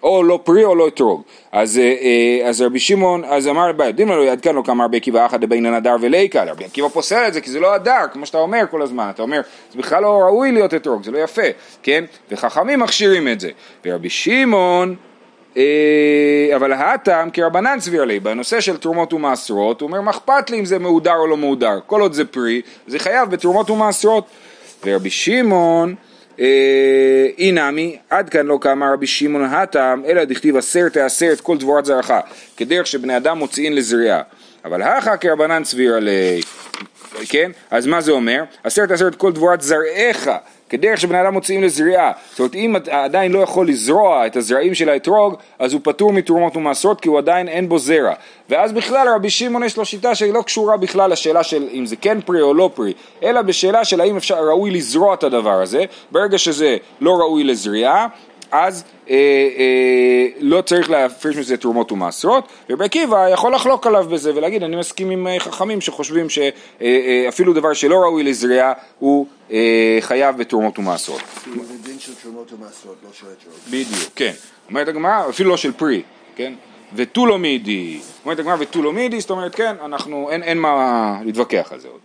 או 0.04 0.23
לא 0.23 0.39
פרי 0.43 0.63
או 0.63 0.76
לא 0.76 0.88
אתרוג. 0.88 1.21
אז, 1.52 1.78
אה, 1.78 1.84
אה, 1.84 2.50
אז 2.50 2.62
רבי 2.62 2.80
שמעון, 2.80 3.23
אז 3.26 3.47
אמר 3.47 3.69
לבעיה, 3.69 3.88
יודעים 3.89 4.10
לנו, 4.10 4.21
עד 4.21 4.41
כאן 4.41 4.56
לא 4.56 4.62
קם 4.62 4.82
רבי 4.82 4.97
עקיבא 4.97 5.26
אחא 5.26 5.38
דבעינן 5.38 5.73
הדר 5.73 5.95
וליקה. 6.02 6.43
רבי 6.43 6.65
עקיבא 6.65 6.88
פוסל 6.88 7.28
את 7.28 7.34
זה 7.34 7.41
כי 7.41 7.50
זה 7.50 7.60
לא 7.60 7.73
הדר, 7.73 8.04
כמו 8.13 8.26
שאתה 8.26 8.38
אומר 8.38 8.63
כל 8.71 8.82
הזמן. 8.82 9.10
אתה 9.10 9.21
אומר, 9.21 9.41
זה 9.71 9.78
בכלל 9.80 10.04
לא 10.04 10.08
ראוי 10.08 10.52
להיות 10.52 10.73
אתרוג, 10.73 11.04
זה 11.04 11.12
לא 11.12 11.17
יפה, 11.17 11.41
כן? 11.84 12.04
וחכמים 12.32 12.80
מכשירים 12.80 13.28
את 13.28 13.39
זה. 13.39 13.50
ורבי 13.86 14.10
שמעון... 14.10 14.95
אה, 15.58 16.56
אבל 16.56 16.74
הטעם 16.74 17.30
כרבנן 17.30 17.80
סביר 17.80 18.06
לי, 18.06 18.20
בנושא 18.20 18.62
של 18.62 18.78
תרומות 18.78 19.13
ומעשרות, 19.13 19.82
הוא 19.82 19.88
אומר 19.88 20.02
מה 20.02 20.12
אכפת 20.12 20.50
לי 20.50 20.60
אם 20.60 20.65
זה 20.65 20.80
מהודר 20.80 21.15
או 21.15 21.28
לא 21.28 21.38
מהודר, 21.38 21.80
כל 21.86 22.02
עוד 22.02 22.13
זה 22.13 22.26
פרי, 22.26 22.62
זה 22.88 23.00
חייב 23.00 23.30
בתרומות 23.30 23.70
ומעשרות. 23.70 24.26
ורבי 24.86 25.10
שמעון, 25.10 25.96
אה, 26.39 27.28
אי 27.38 27.52
נמי, 27.52 27.98
עד 28.10 28.30
כאן 28.30 28.46
לא 28.46 28.58
קמה 28.62 28.93
רבי 28.93 29.08
שמעון 29.08 29.43
הטעם, 29.46 30.06
אלא 30.06 30.24
דכתיב 30.24 30.58
עשר 30.58 30.89
תעשר 30.89 31.30
את 31.34 31.41
כל 31.41 31.58
דבורת 31.58 31.86
זרעך, 31.86 32.12
כדרך 32.58 32.88
שבני 32.88 33.17
אדם 33.17 33.38
מוציאין 33.38 33.76
לזריעה. 33.76 34.22
אבל 34.65 34.82
הכה 34.82 35.17
כרבנן 35.17 35.63
סביר 35.63 36.00
לי, 36.00 36.41
כן? 37.30 37.52
אז 37.72 37.88
מה 37.88 38.02
זה 38.02 38.12
אומר? 38.12 38.43
עשרת 38.63 38.91
עשרת 38.91 39.15
כל 39.15 39.32
דבורת 39.32 39.62
זרעיך, 39.62 40.30
כדרך 40.69 40.99
שבני 40.99 41.21
אדם 41.21 41.34
מוציאים 41.34 41.63
לזריעה. 41.63 42.12
זאת 42.30 42.39
אומרת, 42.39 42.56
אם 42.56 42.75
עדיין 42.91 43.32
לא 43.32 43.39
יכול 43.39 43.67
לזרוע 43.67 44.27
את 44.27 44.36
הזרעים 44.36 44.75
של 44.75 44.89
האתרוג, 44.89 45.36
אז 45.60 45.73
הוא 45.73 45.82
פטור 45.84 46.13
מתרומות 46.13 46.58
ומעשרות, 46.58 47.01
כי 47.01 47.10
הוא 47.10 47.17
עדיין 47.17 47.47
אין 47.47 47.69
בו 47.69 47.80
זרע. 47.80 48.13
ואז 48.49 48.71
בכלל 48.71 49.08
רבי 49.15 49.30
שמעון 49.30 49.63
יש 49.63 49.77
לו 49.77 49.86
שיטה 49.86 50.15
שהיא 50.15 50.34
לא 50.34 50.41
קשורה 50.41 50.77
בכלל 50.77 51.12
לשאלה 51.12 51.43
של 51.43 51.67
אם 51.73 51.86
זה 51.86 51.95
כן 51.95 52.21
פרי 52.21 52.41
או 52.41 52.53
לא 52.53 52.69
פרי, 52.73 52.93
אלא 53.23 53.41
בשאלה 53.41 53.86
של 53.86 54.01
האם 54.01 54.17
אפשר, 54.17 54.47
ראוי 54.47 54.71
לזרוע 54.71 55.13
את 55.13 55.23
הדבר 55.23 55.62
הזה. 55.62 55.86
ברגע 56.12 56.38
שזה 56.38 56.77
לא 57.01 57.12
ראוי 57.12 57.43
לזריעה, 57.43 58.08
אז 58.51 58.83
אה, 59.10 59.15
אה, 59.57 60.27
לא 60.39 60.62
צריך 60.62 60.89
להפריש 60.89 61.38
מזה 61.38 61.57
תרומות 61.57 61.91
ומעשרות, 61.91 62.47
ורבי 62.69 62.86
עקיבא 62.86 63.29
יכול 63.29 63.55
לחלוק 63.55 63.88
עליו 63.88 64.05
בזה 64.12 64.36
ולהגיד 64.36 64.63
אני 64.63 64.75
מסכים 64.75 65.10
עם 65.10 65.27
אה, 65.27 65.39
חכמים 65.39 65.81
שחושבים 65.81 66.27
שאפילו 66.29 67.53
דבר 67.53 67.73
שלא 67.73 67.95
ראוי 67.95 68.23
לזריעה 68.23 68.73
הוא 68.99 69.27
אה, 69.51 69.97
חייב 69.99 70.38
בתרומות 70.38 70.79
ומעשרות. 70.79 71.21
כאילו 71.43 71.65
זה 71.65 71.73
דין 71.83 71.99
של 71.99 72.15
תרומות 72.15 72.53
ומעשרות, 72.53 72.95
לא 73.03 73.10
של 73.13 73.25
אתרוג. 73.39 73.55
בדיוק, 73.67 74.12
כן. 74.15 74.31
אומרת 74.69 74.88
הגמרא, 74.88 75.29
אפילו 75.29 75.49
לא 75.49 75.57
של 75.57 75.71
פרי, 75.71 76.01
כן? 76.36 76.53
ותו 76.95 77.25
לא 77.25 77.39
מידי. 77.39 77.99
אומרת 78.25 78.39
הגמרא 78.39 78.55
ותו 78.60 78.83
לא 78.83 78.93
מידי, 78.93 79.21
זאת 79.21 79.29
אומרת 79.29 79.55
כן, 79.55 79.75
אנחנו, 79.86 80.29
אין, 80.31 80.43
אין 80.43 80.57
מה 80.57 81.17
להתווכח 81.25 81.69
על 81.71 81.79
זה 81.79 81.88
עוד. 81.88 81.99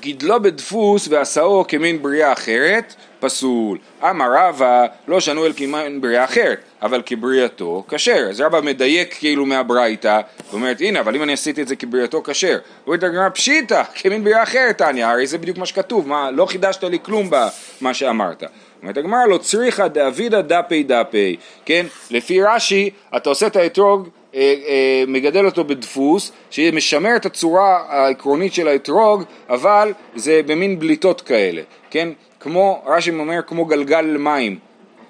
גידלו 0.00 0.42
בדפוס 0.42 1.08
ועשאו 1.08 1.64
כמין 1.68 2.02
בריאה 2.02 2.32
אחרת, 2.32 2.94
פסול. 3.24 3.78
אמר 4.02 4.28
רבא, 4.34 4.86
לא 5.08 5.20
שנו 5.20 5.46
אל 5.46 5.52
כמען 5.56 6.00
בריאה 6.00 6.24
אחרת, 6.24 6.58
אבל 6.82 7.02
כבריאתו 7.06 7.84
כשר. 7.88 8.26
אז 8.30 8.40
רבא 8.40 8.60
מדייק 8.60 9.14
כאילו 9.18 9.46
מהברייתא, 9.46 10.20
ואומרת 10.50 10.80
הנה, 10.80 11.00
אבל 11.00 11.16
אם 11.16 11.22
אני 11.22 11.32
עשיתי 11.32 11.62
את 11.62 11.68
זה 11.68 11.76
כבריאתו 11.76 12.22
כשר. 12.24 12.58
אומרת 12.86 13.02
הגמרא 13.02 13.28
פשיטא, 13.28 13.82
כמין 13.94 14.24
בריאה 14.24 14.42
אחרת 14.42 14.78
תניא, 14.78 15.06
הרי 15.06 15.26
זה 15.26 15.38
בדיוק 15.38 15.58
מה 15.58 15.66
שכתוב, 15.66 16.08
מה, 16.08 16.30
לא 16.30 16.46
חידשת 16.46 16.84
לי 16.84 16.98
כלום 17.02 17.30
במה 17.30 17.94
שאמרת. 17.94 18.42
אומרת 18.82 18.96
הגמרא 18.96 19.26
לא 19.26 19.38
צריכה 19.38 19.88
דאבידא 19.88 20.40
דפי 20.40 20.82
דפי, 20.82 21.36
כן? 21.64 21.86
לפי 22.10 22.42
רש"י 22.42 22.90
אתה 23.16 23.28
עושה 23.28 23.46
את 23.46 23.56
האתרוג 23.56 24.08
אה, 24.34 24.40
אה, 24.40 25.04
מגדל 25.06 25.46
אותו 25.46 25.64
בדפוס, 25.64 26.32
שמשמר 26.50 27.16
את 27.16 27.26
הצורה 27.26 27.84
העקרונית 27.88 28.54
של 28.54 28.68
האתרוג, 28.68 29.22
אבל 29.48 29.92
זה 30.14 30.40
במין 30.46 30.78
בליטות 30.78 31.20
כאלה, 31.20 31.62
כן? 31.90 32.08
כמו, 32.44 32.82
רש"י 32.86 33.10
אומר 33.10 33.40
כמו 33.46 33.64
גלגל 33.64 34.16
מים, 34.18 34.58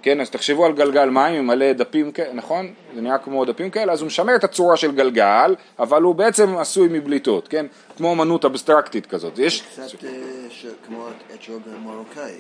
כן? 0.03 0.21
אז 0.21 0.31
תחשבו 0.31 0.67
על 0.67 0.73
גלגל 0.73 1.09
מים 1.11 1.35
עם 1.35 1.47
מלא 1.47 1.73
דפים 1.73 2.13
כאלה, 2.13 2.33
נכון? 2.33 2.69
זה 2.95 3.01
נראה 3.01 3.19
כמו 3.19 3.45
דפים 3.45 3.71
כאלה, 3.71 3.93
אז 3.93 4.01
הוא 4.01 4.07
משמר 4.07 4.37
את 4.37 4.45
הצורה 4.45 4.77
של 4.77 4.93
גלגל, 4.93 5.55
אבל 5.79 6.03
הוא 6.03 6.15
בעצם 6.15 6.57
עשוי 6.57 6.89
מבליטות, 6.91 7.49
כן? 7.49 7.67
כמו 7.97 8.13
אמנות 8.13 8.45
אבסטרקטית 8.45 9.07
כזאת. 9.07 9.39
יש... 9.39 9.63
קצת 9.63 9.81
אה, 10.05 10.11
ש- 10.51 10.67
כמו 10.87 11.07
האתרוג 11.33 11.63
המרוקאי, 11.77 12.33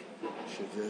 שזה... 0.57 0.85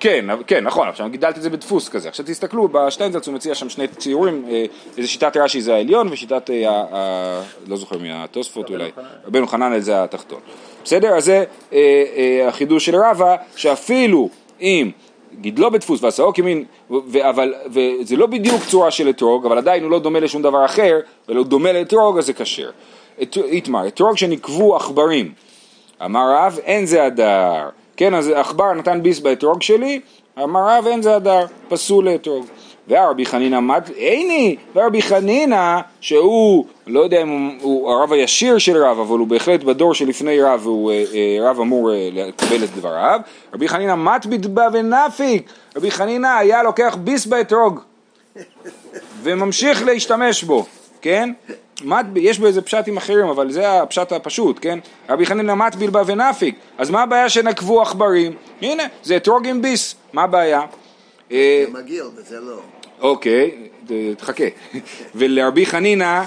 כן, 0.00 0.24
כן, 0.46 0.64
נכון, 0.64 0.88
עכשיו 0.88 1.08
גידלתי 1.10 1.38
את 1.38 1.42
זה 1.42 1.50
בדפוס 1.50 1.88
כזה. 1.88 2.08
עכשיו 2.08 2.26
תסתכלו, 2.26 2.68
בשטיינזלץ 2.68 3.26
הוא 3.26 3.34
מציע 3.34 3.54
שם 3.54 3.68
שני 3.68 3.88
ציורים, 3.88 4.44
אה, 4.50 4.64
איזה 4.96 5.08
שיטת 5.08 5.36
רש"י 5.36 5.60
זה 5.60 5.74
העליון 5.74 6.08
ושיטת, 6.08 6.50
אה, 6.50 6.70
ה- 6.70 6.84
ה- 6.92 7.42
לא 7.66 7.76
זוכר 7.76 7.98
מי, 7.98 8.08
התוספות 8.12 8.70
אולי, 8.70 8.90
רבנו 9.26 9.46
חנן 9.46 9.80
זה 9.80 10.02
התחתון. 10.04 10.40
בסדר? 10.88 11.16
אז 11.16 11.24
זה 11.24 11.44
אה, 11.72 11.78
אה, 12.16 12.48
החידוש 12.48 12.86
של 12.86 12.96
רבא, 12.96 13.36
שאפילו 13.56 14.28
אם 14.60 14.90
גידלו 15.40 15.70
בדפוס 15.70 16.02
ועשאו 16.02 16.32
כמין, 16.34 16.64
אבל, 17.22 17.54
וזה 17.66 18.16
לא 18.16 18.26
בדיוק 18.26 18.62
צורה 18.68 18.90
של 18.90 19.08
אתרוג, 19.08 19.46
אבל 19.46 19.58
עדיין 19.58 19.82
הוא 19.82 19.90
לא 19.90 19.98
דומה 19.98 20.20
לשום 20.20 20.42
דבר 20.42 20.64
אחר, 20.64 20.98
ולא 21.28 21.44
דומה 21.44 21.72
לאתרוג, 21.72 22.18
אז 22.18 22.26
זה 22.26 22.32
כשר. 22.32 22.70
את- 23.22 23.36
איתמר, 23.36 23.86
אתרוג 23.88 24.16
שנקבו 24.16 24.76
עכברים. 24.76 25.32
אמר 26.04 26.32
רב, 26.36 26.58
אין 26.64 26.86
זה 26.86 27.04
הדר. 27.04 27.68
כן, 27.96 28.14
אז 28.14 28.28
עכבר 28.28 28.72
נתן 28.72 29.02
ביס 29.02 29.18
באתרוג 29.20 29.62
שלי, 29.62 30.00
אמר 30.42 30.60
רב, 30.68 30.86
אין 30.86 31.02
זה 31.02 31.16
הדר, 31.16 31.40
פסול 31.68 32.04
לאתרוג. 32.04 32.46
והרבי 32.88 33.26
חנינא 33.26 33.60
איני, 33.96 34.56
והרבי 34.74 35.02
חנינא, 35.02 35.78
שהוא, 36.00 36.66
לא 36.88 37.00
יודע 37.00 37.22
אם 37.22 37.28
הוא, 37.28 37.52
הוא 37.60 37.92
הרב 37.92 38.12
הישיר 38.12 38.58
של 38.58 38.76
רב, 38.76 38.98
אבל 38.98 39.18
הוא 39.18 39.26
בהחלט 39.26 39.62
בדור 39.62 39.94
שלפני 39.94 40.42
רב, 40.42 40.62
הוא 40.64 40.92
אה, 40.92 41.04
אה, 41.14 41.50
רב 41.50 41.60
אמור 41.60 41.92
אה, 41.92 42.08
לקבל 42.12 42.64
את 42.64 42.76
דבריו. 42.76 43.20
רבי 43.54 43.68
חנינא 43.68 43.94
מת 43.94 44.26
בדבה 44.26 44.66
ונפיק, 44.72 45.52
רבי 45.76 45.90
חנינא 45.90 46.26
היה 46.26 46.62
לוקח 46.62 46.96
ביס 47.00 47.26
באתרוג, 47.26 47.80
וממשיך 49.22 49.82
להשתמש 49.82 50.44
בו, 50.44 50.66
כן? 51.00 51.32
מת, 51.84 52.06
יש 52.16 52.38
באיזה 52.38 52.62
פשטים 52.62 52.96
אחרים, 52.96 53.26
אבל 53.26 53.50
זה 53.50 53.82
הפשט 53.82 54.12
הפשוט, 54.12 54.58
כן? 54.60 54.78
רבי 55.08 55.26
חנינא 55.26 55.54
מת 55.54 55.76
בלבה 55.76 56.02
ונפיק, 56.06 56.54
אז 56.78 56.90
מה 56.90 57.02
הבעיה 57.02 57.28
שנקבו 57.28 57.82
עכברים? 57.82 58.32
הנה, 58.62 58.82
זה 59.02 59.16
אתרוג 59.16 59.46
עם 59.46 59.62
ביס, 59.62 59.94
מה 60.12 60.22
הבעיה? 60.22 60.60
זה 61.30 61.36
מגעיל 61.72 62.04
וזה 62.16 62.40
לא. 62.40 62.60
אוקיי, 63.00 63.50
תחכה. 64.16 64.44
ולרבי 65.14 65.66
חנינא 65.66 66.22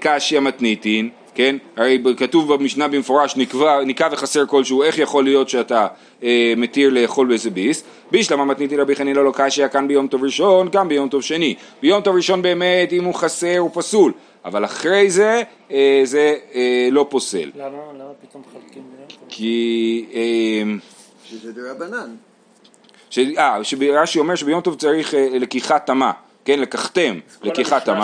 קשיא 0.00 0.40
מתניתין, 0.40 1.08
כן? 1.34 1.56
הרי 1.76 2.02
כתוב 2.16 2.54
במשנה 2.54 2.88
במפורש 2.88 3.36
נקבע, 3.36 3.84
נקע 3.84 4.08
וחסר 4.12 4.46
כלשהו, 4.46 4.82
איך 4.82 4.98
יכול 4.98 5.24
להיות 5.24 5.48
שאתה 5.48 5.86
אה, 6.22 6.54
מתיר 6.56 6.90
לאכול 6.90 7.26
באיזה 7.26 7.50
ביס? 7.50 7.84
בישלמה 8.10 8.44
מתניתין 8.44 8.80
רבי 8.80 8.96
חנינא 8.96 9.18
לא 9.20 9.32
קשיא 9.34 9.68
כאן 9.68 9.88
ביום 9.88 10.06
טוב 10.06 10.24
ראשון, 10.24 10.70
כאן 10.70 10.88
ביום 10.88 11.08
טוב 11.08 11.22
שני. 11.22 11.54
ביום 11.82 12.02
טוב 12.02 12.16
ראשון 12.16 12.42
באמת, 12.42 12.92
אם 12.92 13.04
הוא 13.04 13.14
חסר 13.14 13.58
הוא 13.58 13.70
פסול, 13.74 14.12
אבל 14.44 14.64
אחרי 14.64 15.10
זה, 15.10 15.42
אה, 15.72 16.00
זה 16.04 16.34
אה, 16.54 16.88
לא 16.90 17.06
פוסל. 17.10 17.50
למה? 17.56 17.68
למה 17.94 18.10
פתאום 18.28 18.42
מחלקים 18.48 18.82
ביום 18.96 19.08
טוב? 19.08 19.18
כי... 19.28 20.06
אה, 20.14 20.62
שזה 21.24 21.52
דרבנן. 21.52 22.14
אה, 23.38 23.58
שרש"י 23.64 24.18
אומר 24.18 24.34
שביום 24.34 24.60
טוב 24.60 24.74
צריך 24.74 25.14
אה, 25.14 25.28
לקיחת 25.32 25.86
תמה, 25.86 26.12
כן, 26.44 26.60
לקחתם, 26.60 27.18
לקיחת 27.42 27.84
טוב 27.84 27.96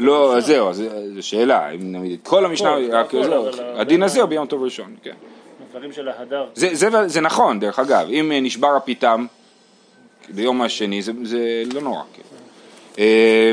לא, 0.00 0.40
זהו, 0.40 0.72
זו 0.72 0.82
שאלה, 1.20 1.70
אם 1.70 1.92
נגיד, 1.92 2.20
כל 2.22 2.44
המשנה, 2.44 2.76
אבל 2.76 3.50
הדין 3.76 4.02
הזה 4.02 4.20
הוא 4.20 4.28
ביום 4.28 4.46
טוב 4.46 4.62
ראשון, 4.62 4.96
כן. 5.02 5.14
דברים 5.70 5.92
של 5.92 6.08
ההדר. 6.08 6.46
זה, 6.54 6.68
זה, 6.72 7.08
זה 7.08 7.20
נכון, 7.20 7.60
דרך 7.60 7.78
אגב, 7.78 8.08
אם 8.10 8.32
אה, 8.32 8.40
נשבר 8.40 8.76
הפיתם 8.76 9.26
ביום 10.28 10.62
השני, 10.62 11.02
זה, 11.02 11.12
זה 11.22 11.62
לא 11.74 11.80
נורא, 11.80 12.02
כן. 12.14 12.22
אה, 12.98 13.52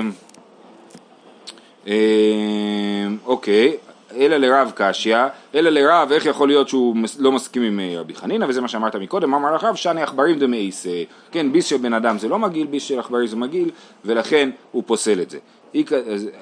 אה, 1.88 3.08
אוקיי, 3.26 3.78
אלא 4.18 4.38
לרב 4.38 4.72
קשיא, 4.76 5.18
אלא 5.56 5.70
לרב, 5.70 6.12
איך 6.12 6.26
יכול 6.26 6.48
להיות 6.48 6.70
שהוא 6.70 6.96
לא 7.20 7.32
מסכים 7.32 7.64
עם 7.64 7.80
אה, 7.80 8.00
רבי 8.00 8.16
חנינא, 8.16 8.46
וזה 8.50 8.62
מה 8.62 8.68
שאמרת 8.68 8.96
מקודם, 8.96 9.34
אמר 9.34 9.56
לך 9.56 9.64
רב, 9.64 9.76
שאני 9.76 10.04
עכברים 10.04 10.40
דמאיס, 10.40 10.86
כן, 11.32 11.52
ביס 11.52 11.66
של 11.66 11.78
בן 11.78 11.94
אדם 11.94 12.18
זה 12.18 12.30
לא 12.30 12.40
מגעיל, 12.40 12.68
ביס 12.68 12.84
של 12.84 13.00
עכברים 13.00 13.28
זה 13.28 13.36
מגעיל, 13.36 13.70
ולכן 14.06 14.50
הוא 14.72 14.84
פוסל 14.86 15.22
את 15.22 15.30
זה. 15.30 15.38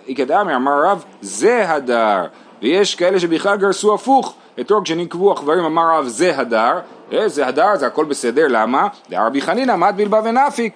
איכא 0.07 0.23
דאמר, 0.25 0.55
אמר 0.55 0.83
רב, 0.83 1.05
זה 1.21 1.69
הדר, 1.69 2.25
ויש 2.61 2.95
כאלה 2.95 3.19
שבכלל 3.19 3.57
גרסו 3.57 3.93
הפוך, 3.93 4.35
אתרוג 4.59 4.85
שנקבו 4.85 5.31
עכברים, 5.31 5.63
אמר 5.63 5.97
רב, 5.97 6.07
זה 6.07 6.37
הדר, 6.37 6.79
אה, 7.13 7.29
זה 7.29 7.47
הדר, 7.47 7.75
זה 7.75 7.87
הכל 7.87 8.05
בסדר, 8.05 8.45
למה? 8.49 8.87
דרבי 9.09 9.41
חנינא, 9.41 9.75
מת 9.75 9.95
בלבה 9.95 10.21
ונפיק. 10.23 10.73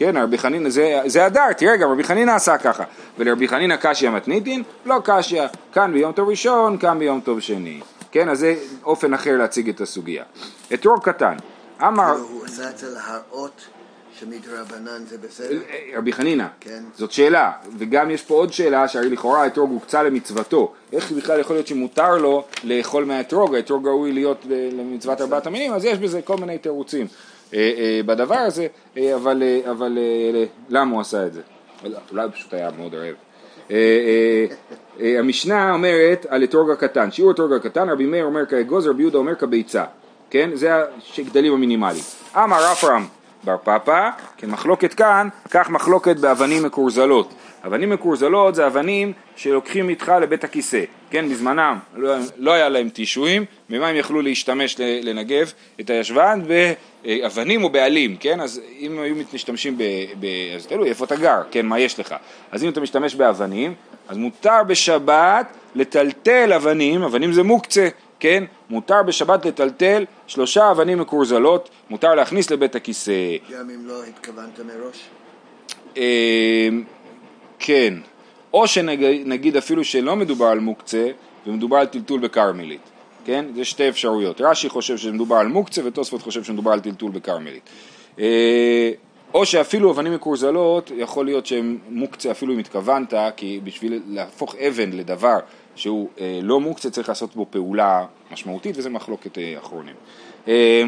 כן, 0.00 0.16
רבי 0.16 0.38
חנינא, 0.38 0.70
זה, 0.70 1.00
זה 1.06 1.24
הדר, 1.24 1.52
תראה 1.52 1.76
גם 1.76 1.90
רבי 1.90 2.04
חנינא 2.04 2.30
עשה 2.30 2.58
ככה. 2.58 2.84
ולרבי 3.18 3.48
חנינא 3.48 3.76
קשיא 3.76 4.10
מתניתין, 4.10 4.62
לא 4.86 4.96
קשיא, 5.04 5.42
כאן 5.72 5.92
ביום 5.92 6.12
טוב 6.12 6.28
ראשון, 6.28 6.78
כאן 6.78 6.98
ביום 6.98 7.20
טוב 7.20 7.40
שני. 7.40 7.80
כן, 8.12 8.28
אז 8.28 8.38
זה 8.38 8.54
אופן 8.84 9.14
אחר 9.14 9.36
להציג 9.36 9.68
את 9.68 9.80
הסוגיה. 9.80 10.24
אתרוג 10.74 11.02
קטן, 11.02 11.36
אמר 11.82 12.16
הוא 12.30 12.44
עשה 12.44 12.70
את 12.70 12.78
זה 12.78 12.86
להראות 12.90 13.60
שמדרבנן 14.18 15.04
זה 15.08 15.18
בסדר. 15.18 15.58
רבי 15.96 16.12
חנינא, 16.12 16.46
כן. 16.60 16.82
זאת 16.94 17.12
שאלה, 17.12 17.52
וגם 17.78 18.10
יש 18.10 18.22
פה 18.22 18.34
עוד 18.34 18.52
שאלה 18.52 18.88
שהרי 18.88 19.10
לכאורה 19.10 19.42
האתרוג 19.42 19.70
הוקצה 19.70 20.02
למצוותו, 20.02 20.72
איך 20.92 21.12
בכלל 21.12 21.40
יכול 21.40 21.56
להיות 21.56 21.66
שמותר 21.66 22.16
לו 22.16 22.44
לאכול 22.64 23.04
מהאתרוג, 23.04 23.54
האתרוג 23.54 23.86
ראוי 23.88 24.12
להיות 24.12 24.44
ל- 24.48 24.80
למצוות 24.80 25.20
ארבעת 25.20 25.46
המינים, 25.46 25.72
אז 25.72 25.84
יש 25.84 25.98
בזה 25.98 26.22
כל 26.22 26.36
מיני 26.36 26.58
תירוצים 26.58 27.06
אה, 27.06 27.06
אה, 27.06 27.39
בדבר 28.06 28.34
הזה, 28.34 28.66
אה, 28.96 29.14
אבל, 29.14 29.42
אה, 29.42 29.70
אבל 29.70 29.98
אה, 29.98 30.44
למה 30.68 30.92
הוא 30.92 31.00
עשה 31.00 31.26
את 31.26 31.32
זה? 31.32 31.40
אולי 32.12 32.24
הוא 32.24 32.32
פשוט 32.32 32.54
היה 32.54 32.70
מאוד. 32.78 32.94
אה, 32.94 33.04
אה, 33.70 34.46
אה, 35.00 35.18
המשנה 35.18 35.72
אומרת 35.72 36.26
על 36.28 36.44
אתרוג 36.44 36.70
הקטן, 36.70 37.10
שיעור 37.10 37.30
אתרוג 37.30 37.52
הקטן, 37.52 37.88
רבי 37.88 38.06
מאיר 38.06 38.24
אומר 38.24 38.46
כאגוז, 38.46 38.86
רבי 38.86 39.02
יהודה 39.02 39.18
אומר 39.18 39.34
כביצה, 39.34 39.84
כן? 40.30 40.50
זה 40.54 40.70
הגדלים 41.18 41.52
המינימליים. 41.52 42.04
אמר 42.36 42.70
רפרם 42.72 43.06
בר 43.44 43.56
פפא, 43.64 44.10
כן 44.36 44.50
מחלוקת 44.50 44.94
כאן, 44.94 45.28
כך 45.50 45.70
מחלוקת 45.70 46.16
באבנים 46.16 46.62
מקורזלות. 46.62 47.34
אבנים 47.66 47.90
מקורזלות 47.90 48.54
זה 48.54 48.66
אבנים 48.66 49.12
שלוקחים 49.36 49.88
איתך 49.88 50.12
לבית 50.22 50.44
הכיסא, 50.44 50.84
כן, 51.10 51.28
בזמנם 51.28 51.78
לא, 51.96 52.14
לא 52.36 52.52
היה 52.52 52.68
להם 52.68 52.88
טישואים, 52.88 53.44
במה 53.70 53.88
הם 53.88 53.96
יכלו 53.96 54.20
להשתמש 54.20 54.76
לנגב 54.80 55.52
את 55.80 55.90
הישבן? 55.90 56.40
באבנים 57.04 57.64
או 57.64 57.70
בעלים, 57.70 58.16
כן, 58.16 58.40
אז 58.40 58.60
אם 58.78 58.98
היו 58.98 59.14
משתמשים 59.34 59.78
ב... 59.78 59.82
ב 60.20 60.26
אז 60.56 60.66
תלוי 60.66 60.88
איפה 60.88 61.04
אתה 61.04 61.16
גר, 61.16 61.42
כן, 61.50 61.66
מה 61.66 61.78
יש 61.78 62.00
לך, 62.00 62.14
אז 62.50 62.64
אם 62.64 62.68
אתה 62.68 62.80
משתמש 62.80 63.14
באבנים, 63.14 63.74
אז 64.08 64.16
מותר 64.16 64.62
בשבת 64.66 65.46
לטלטל 65.74 66.52
אבנים, 66.52 67.02
אבנים 67.02 67.32
זה 67.32 67.42
מוקצה, 67.42 67.88
כן, 68.20 68.44
מותר 68.70 69.02
בשבת 69.02 69.46
לטלטל 69.46 70.04
שלושה 70.26 70.70
אבנים 70.70 70.98
מקורזלות, 70.98 71.70
מותר 71.90 72.14
להכניס 72.14 72.50
לבית 72.50 72.74
הכיסא. 72.74 73.36
גם 73.52 73.70
אם 73.70 73.86
לא 73.86 74.04
התכוונת 74.04 74.60
מראש. 74.60 75.08
כן, 77.60 77.94
או 78.52 78.66
שנגיד 78.66 79.56
אפילו 79.56 79.84
שלא 79.84 80.16
מדובר 80.16 80.46
על 80.46 80.58
מוקצה 80.58 81.10
ומדובר 81.46 81.76
על 81.76 81.86
טלטול 81.86 82.20
בכרמלית, 82.20 82.80
כן? 83.24 83.44
זה 83.54 83.64
שתי 83.64 83.88
אפשרויות. 83.88 84.40
רש"י 84.40 84.68
חושב 84.68 84.96
שמדובר 84.96 85.36
על 85.36 85.48
מוקצה 85.48 85.80
ותוספות 85.84 86.22
חושב 86.22 86.44
שמדובר 86.44 86.72
על 86.72 86.80
טלטול 86.80 87.10
בכרמלית. 87.10 87.62
אה, 88.18 88.90
או 89.34 89.46
שאפילו 89.46 89.90
אבנים 89.90 90.14
מקורזלות, 90.14 90.90
יכול 90.96 91.24
להיות 91.24 91.46
שהם 91.46 91.78
מוקצה 91.88 92.30
אפילו 92.30 92.54
אם 92.54 92.58
התכוונת, 92.58 93.14
כי 93.36 93.60
בשביל 93.64 94.02
להפוך 94.08 94.54
אבן 94.54 94.90
לדבר 94.92 95.38
שהוא 95.74 96.08
אה, 96.20 96.38
לא 96.42 96.60
מוקצה 96.60 96.90
צריך 96.90 97.08
לעשות 97.08 97.36
בו 97.36 97.46
פעולה 97.50 98.06
משמעותית 98.32 98.76
וזה 98.78 98.90
מחלוקת 98.90 99.38
אה, 99.38 99.54
אחרונים. 99.58 99.94
אה, 100.48 100.82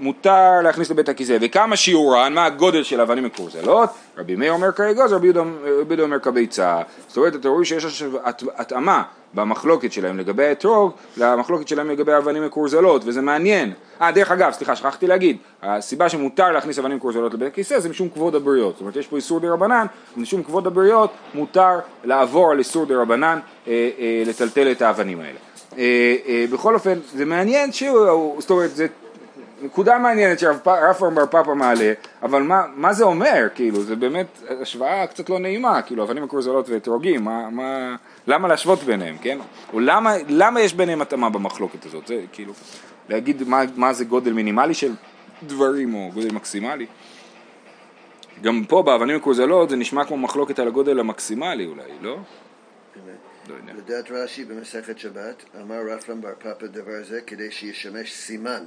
מותר 0.00 0.60
להכניס 0.62 0.90
לבית 0.90 1.08
הכיסא, 1.08 1.38
וכמה 1.40 1.76
שיעורן, 1.76 2.32
מה 2.34 2.44
הגודל 2.44 2.82
של 2.82 3.00
אבנים 3.00 3.24
מקורזלות, 3.24 3.90
רבי 4.18 4.36
מאיר 4.36 4.52
אומר 4.52 4.72
כרגע, 4.72 5.04
רבי 5.10 5.26
יהודה 5.26 6.02
אומר 6.02 6.18
כביצה, 6.18 6.78
זאת 7.08 7.16
אומרת 7.16 7.34
אתם 7.34 7.48
רואים 7.48 7.64
שיש 7.64 7.84
עכשיו 7.84 8.10
הת- 8.24 8.42
התאמה 8.56 9.02
במחלוקת 9.34 9.92
שלהם 9.92 10.18
לגבי 10.18 10.44
האתרוג, 10.46 10.92
למחלוקת 11.16 11.68
שלהם 11.68 11.90
לגבי 11.90 12.16
אבנים 12.16 12.46
מקורזלות, 12.46 13.02
וזה 13.04 13.20
מעניין. 13.22 13.72
אה, 14.00 14.12
דרך 14.12 14.30
אגב, 14.30 14.52
סליחה, 14.52 14.76
שכחתי 14.76 15.06
להגיד, 15.06 15.36
הסיבה 15.62 16.08
שמותר 16.08 16.50
להכניס 16.52 16.78
אבנים 16.78 16.96
מקורזלות 16.96 17.34
לבית 17.34 17.48
הכיסא 17.52 17.78
זה 17.78 17.88
משום 17.88 18.08
כבוד 18.08 18.34
הבריות, 18.34 18.74
זאת 18.74 18.80
אומרת 18.80 18.96
יש 18.96 19.06
פה 19.06 19.16
איסור 19.16 19.40
דה 19.40 19.48
רבנן, 19.52 19.86
משום 20.16 20.42
כבוד 20.42 20.66
הבריות 20.66 21.10
מותר 21.34 21.78
לעבור 22.04 22.50
על 22.50 22.58
איסור 22.58 22.86
דה 22.86 22.96
רבנן 22.96 23.38
אה, 23.68 23.72
אה, 23.98 24.22
לטלטל 24.26 24.70
את 24.72 24.82
האבנים 24.82 25.20
האלה. 25.20 25.38
אה, 25.78 26.16
אה, 26.26 26.44
בכל 26.52 26.74
אופן, 26.74 26.98
זה 27.14 27.24
מעניין 27.24 27.72
שהוא, 27.72 28.40
זאת 28.40 28.50
אומרת, 28.50 28.76
זה 28.76 28.86
נקודה 29.62 29.98
מעניינת 29.98 30.38
שרב 30.38 30.58
בר 31.14 31.26
פאפא 31.30 31.50
מעלה, 31.50 31.92
אבל 32.22 32.42
מה, 32.42 32.62
מה 32.76 32.92
זה 32.92 33.04
אומר, 33.04 33.48
כאילו, 33.54 33.82
זה 33.82 33.96
באמת 33.96 34.26
השוואה 34.62 35.06
קצת 35.06 35.30
לא 35.30 35.38
נעימה, 35.38 35.82
כאילו, 35.82 36.04
אבנים 36.04 36.22
מקורזלות 36.22 36.68
ואתרוגים, 36.68 37.24
מה, 37.24 37.50
מה, 37.50 37.96
למה 38.26 38.48
להשוות 38.48 38.82
ביניהם, 38.82 39.16
כן? 39.18 39.38
או 39.72 39.80
למה, 39.80 40.14
למה 40.28 40.60
יש 40.60 40.74
ביניהם 40.74 41.02
התאמה 41.02 41.30
במחלוקת 41.30 41.86
הזאת, 41.86 42.06
זה 42.06 42.20
כאילו, 42.32 42.52
להגיד 43.08 43.48
מה, 43.48 43.62
מה 43.76 43.92
זה 43.92 44.04
גודל 44.04 44.32
מינימלי 44.32 44.74
של 44.74 44.92
דברים 45.42 45.94
או 45.94 46.10
גודל 46.14 46.32
מקסימלי. 46.32 46.86
גם 48.42 48.64
פה 48.68 48.82
באבנים 48.82 49.16
מקורזלות 49.16 49.70
זה 49.70 49.76
נשמע 49.76 50.04
כמו 50.04 50.16
מחלוקת 50.16 50.58
על 50.58 50.68
הגודל 50.68 51.00
המקסימלי 51.00 51.66
אולי, 51.66 51.90
לא? 52.02 52.16
לא 53.48 53.54
יודע. 53.54 53.72
לדעת 53.78 54.10
רש"י 54.10 54.44
במסכת 54.44 54.98
שבת, 54.98 55.44
אמר 55.60 55.80
רפלם 55.92 56.20
בר 56.20 56.32
פאפא 56.42 56.66
דבר 56.66 57.04
זה 57.08 57.20
כדי 57.20 57.50
שישמש 57.50 58.12
סימן. 58.12 58.64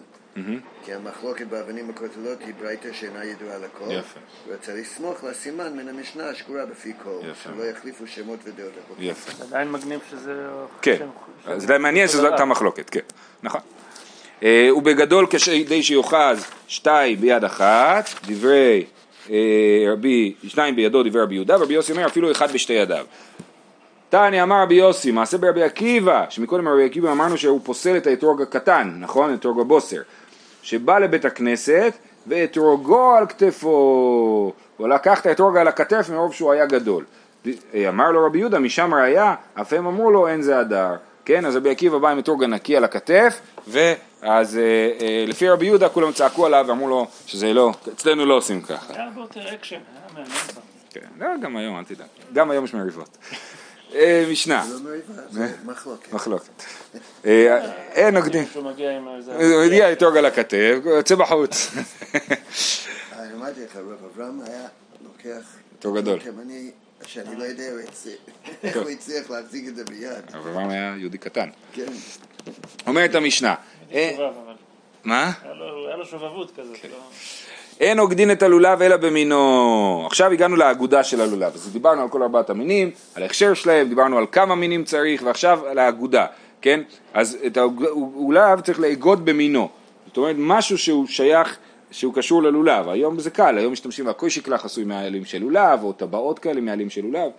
כי 0.85 0.93
המחלוקת 0.93 1.47
באבנים 1.47 1.89
הכותלות 1.89 2.37
היא 2.45 2.53
ברייתא 2.59 2.93
שאינה 2.93 3.25
ידועה 3.25 3.57
לכל. 3.57 3.85
יפה. 3.91 4.19
ורצה 4.47 4.73
לסמוך 4.73 5.23
לסימן 5.23 5.73
מן 5.77 5.87
המשנה 5.89 6.29
השגורה 6.29 6.65
בפי 6.65 6.93
כל. 7.03 7.19
יפה. 7.31 7.49
שלא 7.49 7.63
יחליפו 7.63 8.07
שמות 8.07 8.39
ודעות. 8.43 8.71
יפה. 8.99 9.43
עדיין 9.43 9.71
מגניב 9.71 9.99
שזה... 10.11 10.33
כן, 10.81 10.97
שם- 11.45 11.59
זה 11.59 11.77
מעניין 11.77 12.07
שזאת 12.07 12.25
הייתה 12.31 12.45
מחלוקת, 12.45 12.89
כן, 12.89 12.99
נכון. 13.43 13.61
אה, 14.43 14.69
ובגדול 14.75 15.27
כדי 15.27 15.83
שיאחז 15.83 16.45
שתיים 16.67 17.17
ביד 17.21 17.43
אחת, 17.43 18.09
דברי 18.27 18.85
אה, 19.29 19.35
רבי, 19.93 20.33
שניים 20.47 20.75
בידו 20.75 21.03
דברי 21.03 21.21
רבי 21.21 21.35
יהודה, 21.35 21.59
ורבי 21.59 21.73
יוסי 21.73 21.91
אומר 21.91 22.05
אפילו 22.07 22.31
אחד 22.31 22.51
בשתי 22.51 22.73
ידיו. 22.73 23.05
תניא 24.09 24.43
אמר 24.43 24.61
רבי 24.61 24.75
יוסי, 24.75 25.11
מעשה 25.11 25.37
ברבי 25.37 25.63
עקיבא, 25.63 26.25
שמקודם 26.29 26.67
רבי 26.67 26.85
עקיבא 26.85 27.11
אמרנו 27.11 27.37
שהוא 27.37 27.61
פוסל 27.63 27.97
את 27.97 28.07
האתרוג 28.07 28.41
הקטן, 28.41 28.95
נכון? 28.99 29.33
אתרוג 29.33 29.59
הבוסר, 29.59 30.01
שבא 30.61 30.99
לבית 30.99 31.25
הכנסת 31.25 31.93
ואתרוגו 32.27 33.15
על 33.15 33.27
כתפו, 33.27 34.53
הוא 34.77 34.87
לקח 34.87 35.21
את 35.21 35.25
האתרוג 35.25 35.57
על 35.57 35.67
הכתף 35.67 36.09
מרוב 36.13 36.33
שהוא 36.33 36.51
היה 36.51 36.65
גדול. 36.65 37.05
אמר 37.89 38.11
לו 38.11 38.25
רבי 38.25 38.39
יהודה, 38.39 38.59
משם 38.59 38.93
ראיה, 38.93 39.35
אף 39.61 39.73
הם 39.73 39.87
אמרו 39.87 40.11
לו 40.11 40.27
אין 40.27 40.41
זה 40.41 40.59
הדר. 40.59 40.95
כן, 41.25 41.45
אז 41.45 41.55
רבי 41.55 41.69
עקיבא 41.69 41.97
בא 41.97 42.09
עם 42.09 42.19
אתרוג 42.19 42.43
ענקי 42.43 42.77
על 42.77 42.83
הכתף, 42.83 43.41
ואז 43.67 44.57
אה, 44.57 44.63
אה, 45.01 45.25
לפי 45.27 45.49
רבי 45.49 45.65
יהודה 45.65 45.89
כולם 45.89 46.11
צעקו 46.11 46.45
עליו 46.45 46.65
ואמרו 46.67 46.87
לו 46.87 47.07
שזה 47.25 47.53
לא, 47.53 47.71
אצלנו 47.93 48.25
לא 48.25 48.33
עושים 48.33 48.61
ככה. 48.61 48.93
היה 48.93 49.03
הרבה 49.03 49.21
יותר 49.21 49.53
אקשן, 49.53 49.75
היה 49.75 50.13
מעניין. 50.13 50.31
כן, 50.89 51.01
לא, 51.19 51.27
גם 51.41 51.57
היום, 51.57 51.77
אל 51.77 51.83
תדאג. 51.83 52.07
גם 52.33 52.51
היום 52.51 52.65
יש 52.65 52.73
מריבות. 52.73 53.17
אה, 53.95 54.26
משנה, 54.32 54.65
לא 54.69 54.89
זה 55.32 55.47
מחלוקת. 56.12 56.63
אה, 57.26 57.71
אין 57.91 58.13
נוגדים. 58.15 58.45
שהוא 58.52 58.63
מגיע 58.63 58.91
עם 58.97 59.08
איזה... 59.17 59.36
הוא 59.36 59.62
הגיע 59.62 59.91
אתרוג 59.91 60.17
על 60.17 60.26
הכתף, 60.26 60.76
יוצא 60.86 61.15
בחוץ. 61.15 61.71
אני 63.12 63.34
אמרתי 63.34 63.63
לך, 63.65 63.76
רב 63.76 63.97
אברהם 64.15 64.41
היה 64.47 64.67
לוקח... 65.04 65.47
אתרוג 65.80 65.97
גדול. 65.97 66.19
שאני 67.06 67.36
לא 67.36 67.43
יודע 67.43 67.63
איך 68.63 68.78
הוא 68.78 68.89
הצליח 68.89 69.30
להחזיק 69.32 69.67
את 69.67 69.76
זה 69.76 69.84
ביד. 69.84 70.36
אברהם 70.36 70.69
היה 70.69 70.95
יהודי 70.97 71.17
קטן. 71.17 71.50
כן. 71.73 71.86
אומרת 72.88 73.15
המשנה, 73.15 73.56
אה. 73.91 74.15
מה? 75.04 75.32
היה 75.43 75.54
לו- 75.54 75.88
היה 75.88 75.95
לו 75.95 76.06
שובבות 76.06 76.52
כזאת. 76.60 76.78
אין 77.79 77.99
עוגדין 77.99 78.31
את 78.31 78.43
הלולב 78.43 78.81
אלא 78.81 78.97
במינו. 78.97 80.03
עכשיו 80.05 80.31
הגענו 80.31 80.55
לאגודה 80.55 81.03
של 81.03 81.21
הלולב. 81.21 81.51
אז 81.53 81.73
דיברנו 81.73 82.01
על 82.01 82.09
כל 82.09 82.23
ארבעת 82.23 82.49
המינים, 82.49 82.91
על 83.15 83.23
ההכשר 83.23 83.53
שלהם, 83.53 83.89
דיברנו 83.89 84.17
על 84.17 84.25
כמה 84.31 84.55
מינים 84.55 84.83
צריך, 84.83 85.23
ועכשיו 85.25 85.59
על 85.65 85.79
האגודה, 85.79 86.25
כן? 86.61 86.81
אז 87.13 87.37
את 87.45 87.57
הלולב 87.57 88.59
צריך 88.59 88.79
לאגוד 88.79 89.25
במינו. 89.25 89.69
זאת 90.07 90.17
אומרת, 90.17 90.35
משהו 90.39 90.77
שהוא 90.77 91.07
שייך, 91.07 91.57
שהוא 91.91 92.13
קשור 92.13 92.43
ללולב. 92.43 92.89
היום 92.89 93.19
זה 93.19 93.29
קל, 93.29 93.57
היום 93.57 93.73
משתמשים, 93.73 94.05
שקלח 94.27 94.65
עשוי 94.65 94.83
מהעלים 94.83 95.25
של 95.25 95.37
לולב, 95.37 95.83
או 95.83 95.93
טבעות 95.93 96.39
כאלה 96.39 96.61
מהעלים 96.61 96.89
של 96.89 97.01
לולב. 97.01 97.31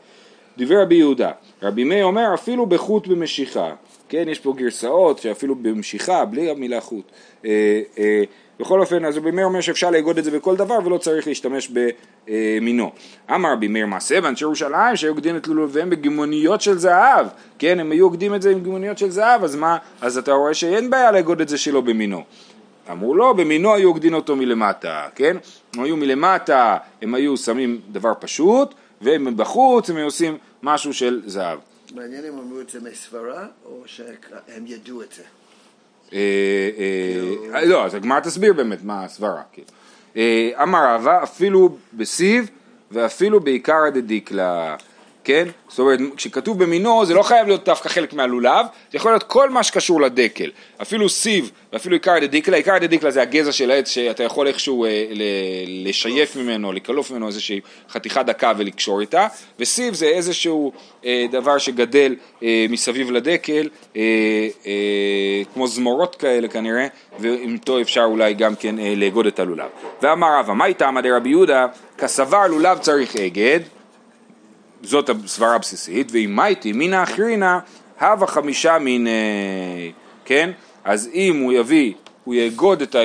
דברי 0.59 0.83
רבי 0.83 0.95
יהודה, 0.95 1.31
רבי 1.63 1.85
מאיר 1.85 2.05
אומר 2.05 2.35
אפילו 2.35 2.67
בחוט 2.67 3.07
במשיכה, 3.07 3.73
כן, 4.09 4.29
יש 4.29 4.39
פה 4.39 4.55
גרסאות 4.57 5.19
שאפילו 5.19 5.55
במשיכה, 5.55 6.25
בלי 6.25 6.51
המילה 6.51 6.81
חוט. 6.81 7.13
אה, 7.45 7.81
אה, 7.99 8.23
בכל 8.61 8.81
אופן, 8.81 9.05
אז 9.05 9.17
רבי 9.17 9.31
מאיר 9.31 9.47
אומר 9.47 9.61
שאפשר 9.61 9.91
לאגוד 9.91 10.19
את 10.19 10.25
זה 10.25 10.31
בכל 10.31 10.57
דבר 10.57 10.79
ולא 10.85 10.99
צריך 10.99 11.27
להשתמש 11.27 11.71
במינו. 12.27 12.93
אמר 13.35 13.53
רבי 13.53 13.69
מאיר 13.69 13.87
מעשה 13.87 14.21
באנשי 14.21 14.45
ירושלים 14.45 14.97
שהיו 14.97 15.11
אוגדים 15.11 15.37
את 15.37 15.47
לולביהם 15.47 15.91
בגמוניות 15.91 16.61
של 16.61 16.79
זהב, 16.79 17.27
כן, 17.59 17.81
הם 17.81 17.93
היו 17.93 18.05
אוגדים 18.05 18.35
את 18.35 18.43
זה 18.43 18.51
עם 18.51 18.63
גמוניות 18.63 18.99
של 18.99 19.11
זהב, 19.11 19.45
אז 19.45 19.57
מה, 19.57 19.77
אז 20.01 20.19
אתה 20.19 20.33
רואה 20.33 20.55
שאין 20.55 20.91
בעיה 20.91 21.13
לאגוד 21.13 21.41
את 21.41 21.49
זה 21.49 21.59
שלא 21.59 21.81
במינו. 21.81 22.25
אמרו 22.91 23.15
לא, 23.15 23.33
במינו 23.33 23.75
היו 23.75 23.89
אוגדין 23.89 24.15
אותו 24.15 24.37
מלמטה, 24.37 25.09
כן? 25.15 25.37
הם 25.75 25.85
היו 25.85 25.97
מלמטה, 25.97 26.77
הם 27.03 27.15
היו 27.15 27.37
שמים 27.37 27.81
דבר 27.93 28.13
פשוט, 28.21 28.75
ומבחוץ 29.03 29.91
הם 29.91 29.97
היו 29.97 30.05
עושים 30.05 30.39
משהו 30.63 30.95
של 30.95 31.23
זהב. 31.27 31.59
מעניין 31.95 32.25
אם 32.25 32.39
אמרו 32.39 32.61
את 32.61 32.71
זה 32.71 32.79
מסברה, 32.91 33.47
או 33.65 33.83
שהם 33.87 34.65
ידעו 34.67 35.03
את 35.03 35.13
זה. 35.13 35.23
אה, 36.13 36.19
אה, 37.55 37.65
לא, 37.65 37.85
אז 37.85 37.95
הגמרא 37.95 38.21
תסביר 38.21 38.53
באמת 38.53 38.85
מה 38.85 39.05
הסברה. 39.05 39.43
כאילו. 39.53 39.69
אה, 40.17 40.51
אמר 40.63 40.95
רבא, 40.95 41.23
אפילו 41.23 41.77
בסיב 41.93 42.51
ואפילו 42.91 43.41
בעיקרא 43.41 43.91
דדיקלה, 43.91 44.77
כן? 45.29 45.49
זאת 45.69 45.79
אומרת, 45.79 45.99
כשכתוב 46.17 46.59
במינו 46.59 47.05
זה 47.07 47.15
לא 47.15 47.23
חייב 47.23 47.47
להיות 47.47 47.65
דווקא 47.65 47.89
חלק 47.89 48.13
מהלולב, 48.13 48.67
זה 48.93 48.97
יכול 48.97 49.11
להיות 49.13 49.23
כל 49.23 49.51
מה 49.51 49.63
שקשור 49.63 50.01
לדקל. 50.01 50.51
אפילו 50.83 51.09
סיב 51.09 51.51
ואפילו 51.73 51.95
עיקרא 51.95 52.19
דדיקלה, 52.19 52.57
עיקרא 52.57 52.79
דדיקלה 52.79 53.11
זה 53.11 53.23
הגזע 53.23 53.53
של 53.53 53.71
העץ 53.71 53.89
שאתה 53.89 54.23
יכול 54.23 54.47
איכשהו 54.47 54.85
אה, 54.85 55.05
ל- 55.11 55.89
לשייף 55.89 56.37
ממנו, 56.37 56.73
לקלוף 56.73 57.11
ממנו 57.11 57.27
איזושהי 57.27 57.61
חתיכה 57.91 58.23
דקה 58.23 58.53
ולקשור 58.57 59.01
איתה, 59.01 59.27
וסיב 59.59 59.95
זה 59.95 60.07
איזשהו 60.07 60.73
אה, 61.05 61.27
דבר 61.31 61.59
שגדל 61.59 62.15
אה, 62.43 62.67
מסביב 62.69 63.11
לדקל, 63.11 63.69
אה, 63.97 64.03
אה, 64.67 65.43
כמו 65.55 65.67
זמורות 65.69 66.15
כאלה 66.17 66.49
כנראה, 66.49 66.87
ואיתו 67.19 67.81
אפשר 67.81 68.05
אולי 68.05 68.35
גם 68.35 68.55
כן 68.57 68.79
אה, 68.79 68.95
לאגוד 68.97 69.27
את 69.27 69.39
הלולב. 69.39 69.69
ואמר 70.03 70.39
רבא, 70.39 70.53
מה 70.53 70.67
איתם 70.67 70.97
עדי 70.97 71.11
רבי 71.11 71.29
יהודה? 71.29 71.67
כסבר 71.99 72.47
לולב 72.47 72.79
צריך 72.79 73.17
אגד, 73.17 73.61
זאת 74.83 75.11
הסברה 75.11 75.55
הבסיסית, 75.55 76.09
ואם 76.13 76.37
מייטי 76.37 76.73
מינא 76.73 77.03
אחרינא 77.03 77.59
הווה 78.01 78.27
חמישה 78.27 78.79
מיני, 78.79 79.93
כן? 80.25 80.51
אז 80.85 81.11
אם 81.15 81.41
הוא 81.41 81.53
יביא, 81.53 81.93
הוא 82.25 82.35
יאגוד 82.35 82.83
את 82.83 82.97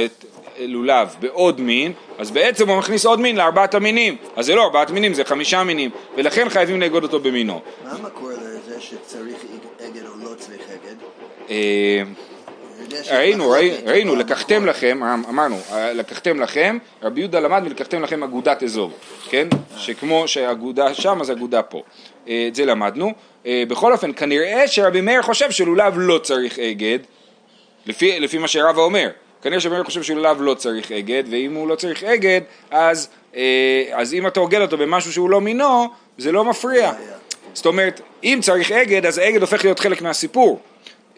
הלולב 0.60 1.16
בעוד 1.20 1.62
מין, 1.62 1.94
אז 2.18 2.32
בעצם 2.32 2.70
הוא 2.70 2.78
מכניס 2.78 3.06
עוד 3.06 3.20
מין 3.20 3.36
לארבעת 3.36 3.74
המינים, 3.74 4.16
אז 4.36 4.46
זה 4.46 4.56
לא 4.56 4.64
ארבעת 4.64 4.92
מינים, 4.92 5.14
זה 5.14 5.24
חמישה 5.24 5.64
מינים, 5.64 5.90
ולכן 6.18 6.50
חייבים 6.50 6.82
לאגוד 6.82 7.04
אותו 7.04 7.20
במינו. 7.20 7.62
מה 7.84 7.92
המקור 7.92 8.30
לזה 8.30 8.82
שצריך 8.82 9.38
אגד 9.86 10.06
או 10.06 10.12
לא 10.24 10.36
צריך 10.38 10.62
אגד? 10.70 10.96
אה, 11.50 12.04
אני 12.04 12.83
יודע 12.83 12.83
שיש 12.83 12.83
ראינו, 13.12 13.54
ראינו, 13.86 14.16
לקחתם 14.16 14.66
לכם, 14.66 15.00
אמרנו, 15.30 15.58
אה, 15.72 15.94
לקחתם 15.94 16.40
לכם, 16.40 16.78
רבי 17.04 17.20
יהודה 17.20 17.40
למד 17.40 17.62
ולקחתם 17.66 18.02
לכם 18.02 18.24
אגודת 18.24 18.64
אזוב, 18.64 18.94
כן? 19.30 19.48
שכמו 19.78 20.28
שהאגודה 20.28 20.94
שם, 20.94 21.22
אז 21.22 21.32
אגודה 21.32 21.62
פה. 21.62 21.84
אה, 22.28 22.46
את 22.48 22.56
זה 22.56 22.66
למדנו. 22.66 23.14
אה, 23.46 23.64
בכל 23.68 23.94
אופן, 23.94 24.14
כנראה 24.14 24.68
שרבי 24.68 25.02
מאיר 25.02 25.22
חושב 25.22 25.52
שלולב 25.52 25.94
לא 25.98 26.18
צריך 26.18 26.60
אגד, 26.60 27.00
לפי, 27.86 28.20
לפי 28.20 28.38
מה 28.38 28.48
שרבא 28.48 28.82
אומר. 28.82 29.10
כנראה 29.42 29.60
שרבי 29.60 29.76
מאיר 29.76 29.86
חושב 29.86 30.04
שלולב 30.04 30.38
לא 30.40 30.54
צריך 30.54 30.92
אגד, 30.92 31.24
ואם 31.30 31.54
הוא 31.54 31.68
לא 31.68 31.76
צריך 31.76 32.04
אגד, 32.04 32.42
אז, 32.72 33.10
אה, 33.36 33.84
אז 33.92 34.14
אם 34.14 34.28
אתה 34.28 34.40
אוגד 34.40 34.62
אותו 34.62 34.78
במשהו 34.78 35.14
שהוא 35.14 35.30
לא 35.30 35.42
מינו, 35.42 35.88
זה 36.18 36.32
לא 36.32 36.46
מפריע. 36.46 36.92
זאת 37.54 37.66
אומרת, 37.66 38.02
אם 38.24 38.40
צריך 38.42 38.72
אגד, 38.72 39.06
אז 39.06 39.18
האגד 39.18 39.42
הופך 39.42 39.64
להיות 39.64 39.80
חלק 39.80 40.02
מהסיפור. 40.02 40.60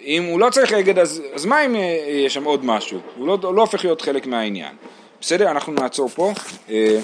אם 0.06 0.24
הוא 0.24 0.39
לא 0.39 0.50
צריך 0.50 0.74
אגד, 0.74 1.00
אז, 1.00 1.22
אז 1.34 1.46
מה 1.46 1.65
אם 1.65 1.76
אה, 1.76 1.82
יש 2.26 2.34
שם 2.34 2.44
עוד 2.44 2.65
משהו? 2.65 3.00
הוא 3.18 3.28
לא, 3.28 3.54
לא 3.56 3.62
הופך 3.62 3.84
להיות 3.84 4.02
חלק 4.02 4.26
מהעניין. 4.26 4.76
בסדר, 5.22 5.52
אנחנו 5.52 5.74
נעצור 5.74 6.10
פה. 6.10 6.34
אה, 6.70 7.00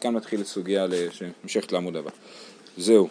כאן 0.00 0.14
מתחיל 0.14 0.44
סוגיה 0.44 0.86
שנמשכת 1.10 1.72
לעמוד 1.72 1.96
הבא. 1.96 2.10
זהו. 2.76 3.08